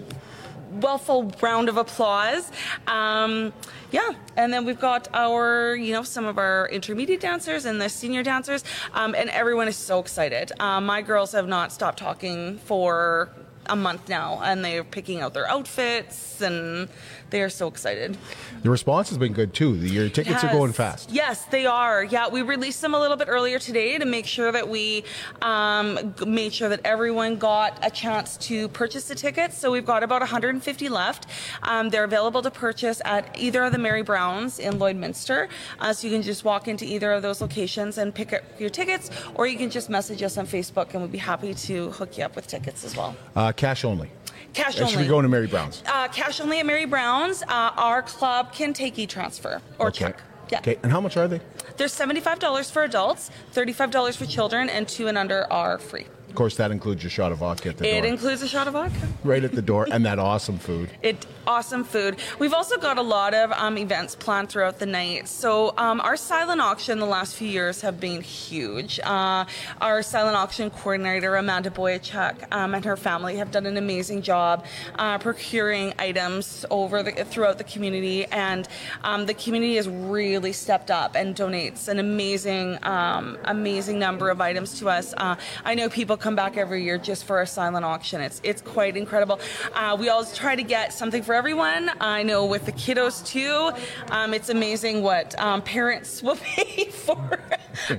well 0.81 1.33
round 1.41 1.69
of 1.69 1.77
applause. 1.77 2.51
Um, 2.89 3.53
yeah, 3.93 4.11
and 4.37 4.53
then 4.53 4.65
we've 4.65 4.81
got 4.81 5.07
our, 5.15 5.77
you 5.77 5.93
know, 5.93 6.03
some 6.03 6.25
of 6.25 6.39
our 6.39 6.69
intermediate 6.69 7.21
dancers 7.21 7.65
and 7.65 7.81
the 7.81 7.89
senior 7.89 8.25
dancers, 8.25 8.65
um, 8.93 9.15
and 9.15 9.31
everyone 9.31 9.69
is 9.69 9.77
so 9.77 10.01
excited. 10.01 10.51
Um, 10.59 10.85
my 10.87 11.01
girls 11.01 11.31
have 11.31 11.47
not 11.47 11.71
stopped 11.71 12.01
talking 12.01 12.59
for 12.59 13.31
a 13.67 13.77
month 13.77 14.09
now, 14.09 14.41
and 14.43 14.65
they're 14.65 14.85
picking 14.85 15.21
out 15.21 15.35
their 15.35 15.49
outfits, 15.49 16.41
and 16.41 16.89
they 17.31 17.41
are 17.43 17.49
so 17.49 17.67
excited. 17.67 18.17
The 18.63 18.71
response 18.71 19.09
has 19.09 19.19
been 19.19 19.33
good 19.33 19.55
too. 19.55 19.75
Your 19.75 20.09
tickets 20.09 20.45
are 20.45 20.53
going 20.53 20.73
fast. 20.73 21.11
Yes, 21.11 21.45
they 21.47 21.67
are. 21.67 22.05
Yeah, 22.05 22.29
we 22.29 22.43
released 22.43 22.83
them 22.83 22.95
a 22.95 23.01
little 23.01 23.17
bit 23.17 23.29
earlier 23.29 23.59
today 23.59 23.99
to 23.99 24.05
make 24.05 24.27
sure 24.27 24.53
that 24.53 24.69
we 24.69 25.05
um, 25.41 26.15
made 26.27 26.53
sure 26.53 26.69
that 26.69 26.81
everyone 26.85 27.37
got 27.37 27.79
a 27.83 27.91
chance 27.91 28.37
to 28.49 28.69
purchase 28.69 29.09
the 29.09 29.15
tickets. 29.15 29.57
So 29.57 29.71
we've 29.71 29.87
got 29.87 30.03
about 30.03 30.21
150 30.21 30.89
left. 30.89 31.27
Um, 31.63 31.89
they're 31.89 32.05
available 32.05 32.43
to 32.43 32.51
purchase 32.51 33.01
at 33.05 33.37
either 33.39 33.65
of 33.65 33.73
the 33.73 33.79
Mary 33.79 34.03
Browns 34.03 34.59
in 34.59 34.75
Lloydminster. 34.75 35.49
Uh, 35.81 35.93
so 35.93 36.07
you 36.07 36.13
can 36.13 36.23
just 36.23 36.45
walk 36.45 36.69
into 36.69 36.85
either 36.85 37.13
of 37.13 37.23
those 37.23 37.41
locations 37.41 37.99
and 37.99 38.15
pick 38.15 38.33
up 38.33 38.43
your 38.59 38.71
tickets, 38.71 39.11
or 39.35 39.47
you 39.47 39.57
can 39.57 39.71
just 39.71 39.89
message 39.89 40.23
us 40.23 40.37
on 40.37 40.47
Facebook, 40.47 40.93
and 40.93 41.03
we'd 41.03 41.13
be 41.13 41.19
happy 41.19 41.55
to 41.55 41.91
hook 41.93 42.19
you 42.19 42.25
up 42.25 42.37
with 42.37 42.47
tickets 42.47 42.85
as 42.85 42.97
well. 42.97 43.17
Uh, 43.35 43.52
cash 43.53 43.85
only. 43.85 44.11
Cash 44.53 44.75
Or 44.75 44.87
Should 44.87 44.97
only. 44.97 45.03
we 45.05 45.09
go 45.09 45.19
into 45.19 45.29
Mary 45.31 45.47
Brown's? 45.47 45.83
Uh, 45.87 46.09
cash 46.09 46.39
only 46.41 46.59
at 46.61 46.67
Mary 46.67 46.85
Brown's. 46.85 47.43
Uh, 47.43 47.71
our 47.77 48.03
club 48.03 48.53
can 48.53 48.73
take 48.75 48.99
e-transfer 48.99 49.63
or 49.79 49.89
Okay. 49.89 49.99
check. 50.07 50.21
Yeah. 50.51 50.59
Okay, 50.59 50.77
and 50.83 50.93
how 50.93 51.01
much 51.01 51.17
are 51.17 51.27
they? 51.27 51.41
They're 51.79 51.87
$75 51.89 52.71
for 52.71 52.83
adults, 52.83 53.31
$35 53.55 54.17
for 54.17 54.27
children, 54.27 54.69
and 54.69 54.87
two 54.87 55.09
and 55.09 55.17
under 55.17 55.51
are 55.51 55.79
free. 55.79 56.07
Of 56.33 56.37
course, 56.37 56.57
that 56.57 56.71
includes 56.71 57.03
your 57.03 57.11
shot 57.11 57.31
of 57.31 57.39
vodka 57.39 57.69
at 57.69 57.77
the 57.77 57.87
It 57.87 58.01
door. 58.01 58.11
includes 58.11 58.41
a 58.41 58.49
shot 58.49 58.67
of 58.67 58.73
vodka. 58.73 59.07
right 59.23 59.45
at 59.45 59.53
the 59.53 59.61
door, 59.61 59.87
and 59.93 60.07
that 60.07 60.19
awesome 60.19 60.57
food. 60.57 60.89
It 61.03 61.27
awesome 61.47 61.85
food. 61.85 62.17
We've 62.39 62.55
also 62.55 62.79
got 62.79 62.97
a 62.97 63.03
lot 63.03 63.35
of 63.35 63.51
um, 63.53 63.77
events 63.77 64.15
planned 64.15 64.49
throughout 64.49 64.79
the 64.79 64.87
night. 64.87 65.29
So 65.29 65.75
um, 65.77 66.01
our 66.01 66.17
silent 66.17 66.61
auction 66.63 67.01
the 67.01 67.05
last 67.07 67.35
few 67.35 67.49
years 67.49 67.81
have 67.83 67.99
been 68.01 68.21
huge. 68.23 68.99
Uh, 69.01 69.45
our 69.81 70.03
silent 70.03 70.37
auction 70.37 70.71
coordinator 70.71 71.35
Amanda 71.37 71.69
Boyachuk 71.69 72.51
um, 72.53 72.75
and 72.77 72.85
her 72.85 72.97
family 72.97 73.37
have 73.37 73.51
done 73.51 73.67
an 73.67 73.77
amazing 73.77 74.23
job 74.23 74.65
uh, 74.99 75.19
procuring 75.19 75.93
items 75.99 76.65
over 76.71 77.03
the, 77.03 77.11
throughout 77.25 77.59
the 77.59 77.65
community, 77.65 78.25
and 78.27 78.69
um, 79.03 79.27
the 79.27 79.35
community 79.35 79.75
has 79.77 79.89
really 79.89 80.53
stepped 80.53 80.91
up 80.91 81.15
and 81.15 81.35
donates 81.37 81.89
an 81.89 81.99
amazing, 81.99 82.79
um, 82.85 83.37
amazing 83.45 83.99
number 83.99 84.31
of 84.31 84.41
items 84.41 84.79
to 84.79 84.89
us. 84.89 85.13
Uh, 85.19 85.35
I 85.65 85.75
know 85.75 85.89
people 85.91 86.17
come 86.23 86.37
back 86.37 86.57
every 86.57 86.85
year 86.85 86.99
just 86.99 87.25
for 87.25 87.37
our 87.39 87.47
silent 87.47 87.85
auction. 87.85 88.21
It's 88.21 88.41
it's 88.45 88.63
quite 88.63 88.97
incredible. 88.97 89.41
Uh, 89.75 89.97
we 89.99 90.09
always 90.09 90.35
try 90.35 90.55
to 90.55 90.63
get 90.63 90.93
something 90.93 91.23
for 91.23 91.35
everyone. 91.35 91.91
I 92.01 92.23
know 92.23 92.47
with 92.47 92.65
the 92.65 92.73
kiddos 92.73 93.27
too, 93.27 93.73
um, 94.11 94.33
it's 94.33 94.49
amazing 94.49 95.03
what 95.03 95.39
um, 95.41 95.63
parents 95.63 96.23
will 96.23 96.37
pay 96.55 96.85
for 96.91 97.41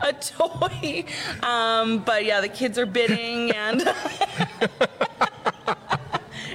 a 0.02 0.14
toy. 0.14 1.04
Um, 1.44 2.00
but 2.00 2.24
yeah, 2.24 2.40
the 2.40 2.50
kids 2.50 2.80
are 2.80 2.86
bidding 2.86 3.52
and. 3.52 3.84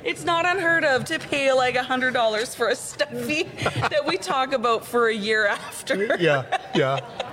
It's 0.05 0.25
not 0.25 0.47
unheard 0.47 0.85
of 0.85 1.05
to 1.07 1.19
pay 1.19 1.53
like 1.53 1.77
a 1.77 1.83
hundred 1.83 2.15
dollars 2.15 2.55
for 2.55 2.69
a 2.69 2.75
stuffy 2.75 3.43
that 3.63 4.07
we 4.07 4.17
talk 4.17 4.55
about 4.55 4.87
for 4.87 5.09
a 5.09 5.15
year 5.15 5.47
after. 5.47 6.17
Yeah, 6.19 6.45
yeah. 6.75 7.28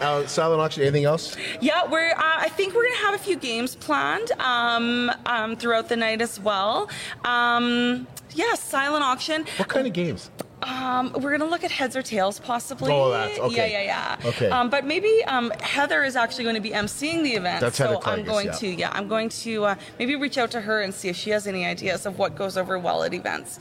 Uh, 0.00 0.26
silent 0.26 0.60
auction. 0.60 0.82
Anything 0.82 1.04
else? 1.04 1.36
Yeah, 1.60 1.88
we're. 1.88 2.10
Uh, 2.10 2.14
I 2.18 2.48
think 2.50 2.74
we're 2.74 2.84
gonna 2.84 3.06
have 3.06 3.14
a 3.14 3.18
few 3.18 3.36
games 3.36 3.74
planned 3.74 4.30
um, 4.38 5.10
um, 5.26 5.56
throughout 5.56 5.88
the 5.88 5.96
night 5.96 6.20
as 6.20 6.38
well. 6.38 6.88
Um, 7.24 8.06
yeah, 8.34 8.54
silent 8.54 9.02
auction. 9.02 9.44
What 9.56 9.68
kind 9.68 9.86
of 9.86 9.92
games? 9.92 10.30
Um, 10.62 11.12
we're 11.20 11.36
gonna 11.36 11.50
look 11.50 11.64
at 11.64 11.70
heads 11.70 11.96
or 11.96 12.02
tails, 12.02 12.40
possibly. 12.40 12.92
Oh, 12.92 13.10
that's- 13.10 13.38
okay. 13.38 13.72
Yeah, 13.72 13.82
yeah, 13.82 14.16
yeah. 14.22 14.28
Okay. 14.28 14.48
Um, 14.50 14.70
but 14.70 14.84
maybe 14.84 15.24
um, 15.26 15.50
Heather 15.60 16.04
is 16.04 16.16
actually 16.16 16.44
going 16.44 16.56
to 16.56 16.60
be 16.60 16.70
emceeing 16.70 17.22
the 17.22 17.34
event. 17.34 17.60
That's 17.60 17.76
so 17.76 18.00
Heather 18.00 18.20
I'm 18.20 18.24
going 18.24 18.46
yeah. 18.46 18.52
to. 18.52 18.68
Yeah, 18.68 18.90
I'm 18.92 19.08
going 19.08 19.28
to 19.30 19.64
uh, 19.64 19.74
maybe 19.98 20.16
reach 20.16 20.36
out 20.36 20.50
to 20.52 20.60
her 20.60 20.82
and 20.82 20.92
see 20.92 21.08
if 21.08 21.16
she 21.16 21.30
has 21.30 21.46
any 21.46 21.64
ideas 21.64 22.06
of 22.06 22.18
what 22.18 22.34
goes 22.34 22.56
over 22.56 22.78
well 22.78 23.04
at 23.04 23.14
events. 23.14 23.60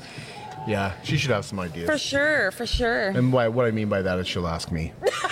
Yeah, 0.68 0.92
she 1.02 1.18
should 1.18 1.32
have 1.32 1.46
some 1.46 1.60
ideas. 1.60 1.90
For 1.90 1.98
sure, 1.98 2.52
for 2.52 2.66
sure. 2.66 3.10
And 3.10 3.32
why, 3.32 3.48
what 3.48 3.68
I 3.68 3.72
mean 3.72 3.88
by 3.88 4.02
that 4.02 4.20
is 4.20 4.28
she'll 4.28 4.48
ask 4.48 4.70
me. 4.70 4.92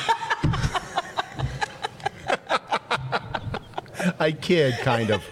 I 4.19 4.31
kid, 4.31 4.75
kind 4.79 5.09
of. 5.11 5.23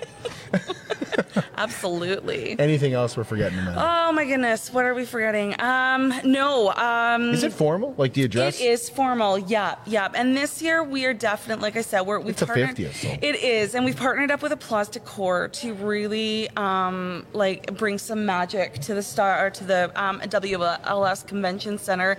Absolutely. 1.57 2.55
Anything 2.59 2.93
else 2.93 3.15
we're 3.17 3.23
forgetting, 3.23 3.57
Amanda? 3.59 3.81
Oh 3.83 4.11
my 4.11 4.25
goodness, 4.25 4.71
what 4.73 4.85
are 4.85 4.93
we 4.93 5.05
forgetting? 5.05 5.59
Um, 5.59 6.13
no. 6.23 6.71
Um, 6.73 7.31
is 7.31 7.43
it 7.43 7.53
formal? 7.53 7.93
Like 7.97 8.13
the 8.13 8.23
address? 8.23 8.59
It 8.59 8.65
is 8.65 8.89
formal, 8.89 9.37
yeah, 9.37 9.75
yeah. 9.85 10.09
And 10.15 10.35
this 10.35 10.61
year 10.61 10.83
we 10.83 11.05
are 11.05 11.13
definitely, 11.13 11.63
like 11.63 11.75
I 11.75 11.81
said, 11.81 12.01
we're 12.01 12.19
we've 12.19 12.29
It's 12.29 12.41
a 12.41 12.45
partnered. 12.45 12.75
50th, 12.75 12.93
so. 12.93 13.17
It 13.21 13.35
is, 13.35 13.75
and 13.75 13.85
we've 13.85 13.95
partnered 13.97 14.31
up 14.31 14.41
with 14.41 14.51
Applause 14.51 14.89
Decor 14.89 15.49
to 15.49 15.73
really 15.75 16.49
um, 16.57 17.25
like 17.33 17.75
bring 17.77 17.97
some 17.97 18.25
magic 18.25 18.73
to 18.79 18.93
the 18.93 19.03
star 19.03 19.45
or 19.45 19.49
to 19.51 19.63
the 19.63 19.91
um, 20.01 20.19
WLS 20.21 21.25
Convention 21.27 21.77
Center. 21.77 22.17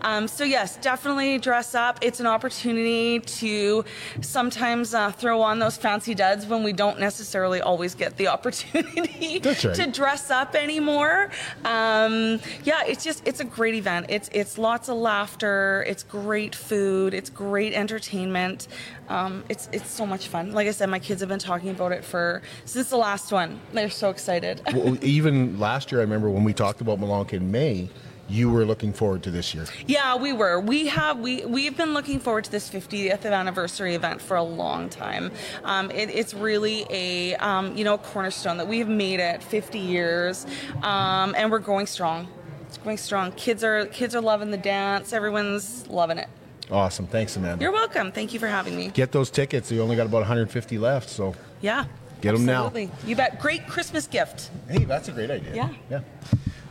Um, 0.00 0.28
so 0.28 0.44
yes, 0.44 0.76
definitely 0.78 1.38
dress 1.38 1.74
up. 1.74 1.98
It's 2.02 2.20
an 2.20 2.26
opportunity 2.26 3.20
to 3.20 3.84
sometimes 4.20 4.94
uh, 4.94 5.10
throw 5.12 5.40
on 5.42 5.58
those 5.58 5.76
fancy 5.76 6.14
duds 6.14 6.46
when 6.46 6.62
we 6.62 6.72
don't 6.72 6.98
necessarily 7.00 7.60
always 7.60 7.94
get 7.94 8.16
the 8.16 8.28
opportunity 8.28 8.73
That's 9.42 9.64
right. 9.64 9.74
to 9.76 9.86
dress 9.90 10.30
up 10.30 10.56
anymore. 10.56 11.30
Um, 11.64 12.40
yeah, 12.64 12.82
it's 12.86 13.04
just 13.04 13.26
it's 13.26 13.38
a 13.38 13.44
great 13.44 13.74
event. 13.74 14.06
It's 14.08 14.28
it's 14.32 14.58
lots 14.58 14.88
of 14.88 14.96
laughter. 14.96 15.84
It's 15.86 16.02
great 16.02 16.56
food. 16.56 17.14
It's 17.14 17.30
great 17.30 17.72
entertainment. 17.72 18.66
Um, 19.08 19.44
it's 19.48 19.68
it's 19.72 19.88
so 19.88 20.04
much 20.04 20.26
fun. 20.26 20.52
Like 20.52 20.66
I 20.66 20.72
said, 20.72 20.88
my 20.88 20.98
kids 20.98 21.20
have 21.20 21.28
been 21.28 21.38
talking 21.38 21.70
about 21.70 21.92
it 21.92 22.04
for 22.04 22.42
since 22.64 22.90
the 22.90 22.96
last 22.96 23.30
one. 23.30 23.60
They're 23.72 23.90
so 23.90 24.10
excited. 24.10 24.60
well, 24.74 25.02
even 25.04 25.60
last 25.60 25.92
year, 25.92 26.00
I 26.00 26.04
remember 26.04 26.28
when 26.28 26.42
we 26.42 26.52
talked 26.52 26.80
about 26.80 26.98
Malanka 26.98 27.34
in 27.34 27.52
May, 27.52 27.88
you 28.28 28.50
were 28.50 28.64
looking 28.64 28.92
forward 28.92 29.22
to 29.24 29.30
this 29.30 29.54
year. 29.54 29.66
Yeah, 29.86 30.16
we 30.16 30.32
were. 30.32 30.58
We 30.60 30.86
have 30.86 31.18
we 31.18 31.44
we've 31.44 31.76
been 31.76 31.92
looking 31.94 32.18
forward 32.20 32.44
to 32.44 32.50
this 32.50 32.70
50th 32.70 33.24
anniversary 33.30 33.94
event 33.94 34.20
for 34.20 34.36
a 34.36 34.42
long 34.42 34.88
time. 34.88 35.30
Um, 35.64 35.90
it, 35.90 36.10
it's 36.10 36.34
really 36.34 36.86
a 36.90 37.34
um, 37.36 37.76
you 37.76 37.84
know 37.84 37.98
cornerstone 37.98 38.56
that 38.58 38.66
we've 38.68 38.88
made 38.88 39.20
it 39.20 39.42
50 39.42 39.78
years, 39.78 40.46
um, 40.82 41.34
and 41.36 41.50
we're 41.50 41.58
going 41.58 41.86
strong. 41.86 42.28
It's 42.66 42.78
going 42.78 42.96
strong. 42.98 43.32
Kids 43.32 43.62
are 43.62 43.86
kids 43.86 44.14
are 44.14 44.20
loving 44.20 44.50
the 44.50 44.56
dance. 44.56 45.12
Everyone's 45.12 45.86
loving 45.88 46.18
it. 46.18 46.28
Awesome. 46.70 47.06
Thanks, 47.06 47.36
Amanda. 47.36 47.62
You're 47.62 47.72
welcome. 47.72 48.10
Thank 48.10 48.32
you 48.32 48.40
for 48.40 48.46
having 48.48 48.74
me. 48.74 48.88
Get 48.88 49.12
those 49.12 49.30
tickets. 49.30 49.70
You 49.70 49.82
only 49.82 49.96
got 49.96 50.06
about 50.06 50.20
150 50.20 50.78
left, 50.78 51.08
so 51.10 51.34
Yeah. 51.60 51.84
Get 52.22 52.32
them 52.32 52.46
now. 52.46 52.66
Absolutely. 52.66 52.90
You 53.06 53.16
bet. 53.16 53.38
Great 53.38 53.66
Christmas 53.68 54.06
gift. 54.06 54.50
hey, 54.70 54.84
that's 54.84 55.08
a 55.08 55.12
great 55.12 55.30
idea. 55.30 55.54
Yeah. 55.54 55.68
Yeah. 55.90 56.00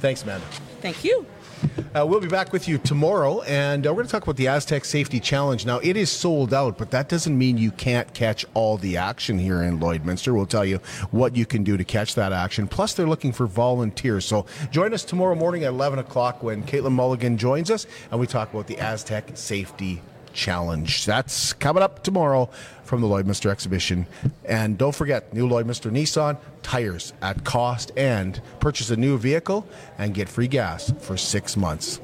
Thanks, 0.04 0.22
Amanda. 0.24 0.46
Thank 0.82 1.06
you. 1.06 1.26
Uh, 1.96 2.06
we'll 2.06 2.20
be 2.20 2.28
back 2.28 2.52
with 2.52 2.68
you 2.68 2.78
tomorrow, 2.78 3.42
and 3.44 3.88
uh, 3.88 3.90
we're 3.90 4.00
going 4.00 4.08
to 4.08 4.12
talk 4.12 4.24
about 4.24 4.36
the 4.36 4.50
Aztec 4.50 4.84
Safety 4.84 5.18
Challenge. 5.18 5.66
Now, 5.66 5.80
it 5.80 5.96
is 5.96 6.12
sold 6.12 6.54
out, 6.54 6.78
but 6.78 6.92
that 6.92 7.08
doesn't 7.08 7.38
mean 7.38 7.58
you 7.58 7.72
can't 7.72 8.14
catch 8.14 8.46
all 8.54 8.76
the 8.76 8.98
action 8.98 9.40
here 9.40 9.64
in 9.64 9.80
Lloydminster. 9.80 10.36
We'll 10.36 10.46
tell 10.46 10.66
you 10.66 10.80
what 11.12 11.38
you 11.38 11.46
can 11.46 11.64
do 11.64 11.78
to 11.78 11.86
catch 11.86 12.16
that 12.16 12.34
action. 12.34 12.68
Plus, 12.68 12.94
they're 12.96 13.08
looking 13.08 13.32
for 13.32 13.48
volunteers. 13.48 14.26
So 14.26 14.46
join 14.72 14.94
us 14.94 15.06
tomorrow 15.06 15.36
morning 15.36 15.64
at 15.64 15.70
11 15.70 16.00
o'clock 16.00 16.44
when 16.44 16.64
Caitlin 16.64 16.92
Mulligan 16.92 17.38
joins 17.38 17.72
us, 17.72 17.88
and 18.12 18.20
we 18.20 18.28
talk 18.28 18.52
about 18.52 18.68
the 18.68 18.80
Aztec 18.80 19.38
Safety 19.38 20.02
Challenge. 20.34 21.06
That's 21.06 21.54
coming 21.54 21.84
up 21.84 22.04
tomorrow 22.04 22.50
from 22.84 23.02
the 23.02 23.08
Lloydminster 23.08 23.50
exhibition. 23.50 24.08
And 24.46 24.78
don't 24.78 24.94
forget, 24.96 25.34
new 25.34 25.48
Lloydminster 25.48 25.92
Nissan 25.92 26.38
tires 26.64 27.14
at 27.22 27.44
cost 27.44 27.92
and 27.96 28.42
purchase 28.60 28.90
a 28.90 28.98
new 28.98 29.18
vehicle 29.18 29.68
and 29.98 30.14
get 30.14 30.28
free 30.28 30.48
gas 30.48 30.92
for 31.00 31.18
six 31.18 31.56
months. 31.56 32.02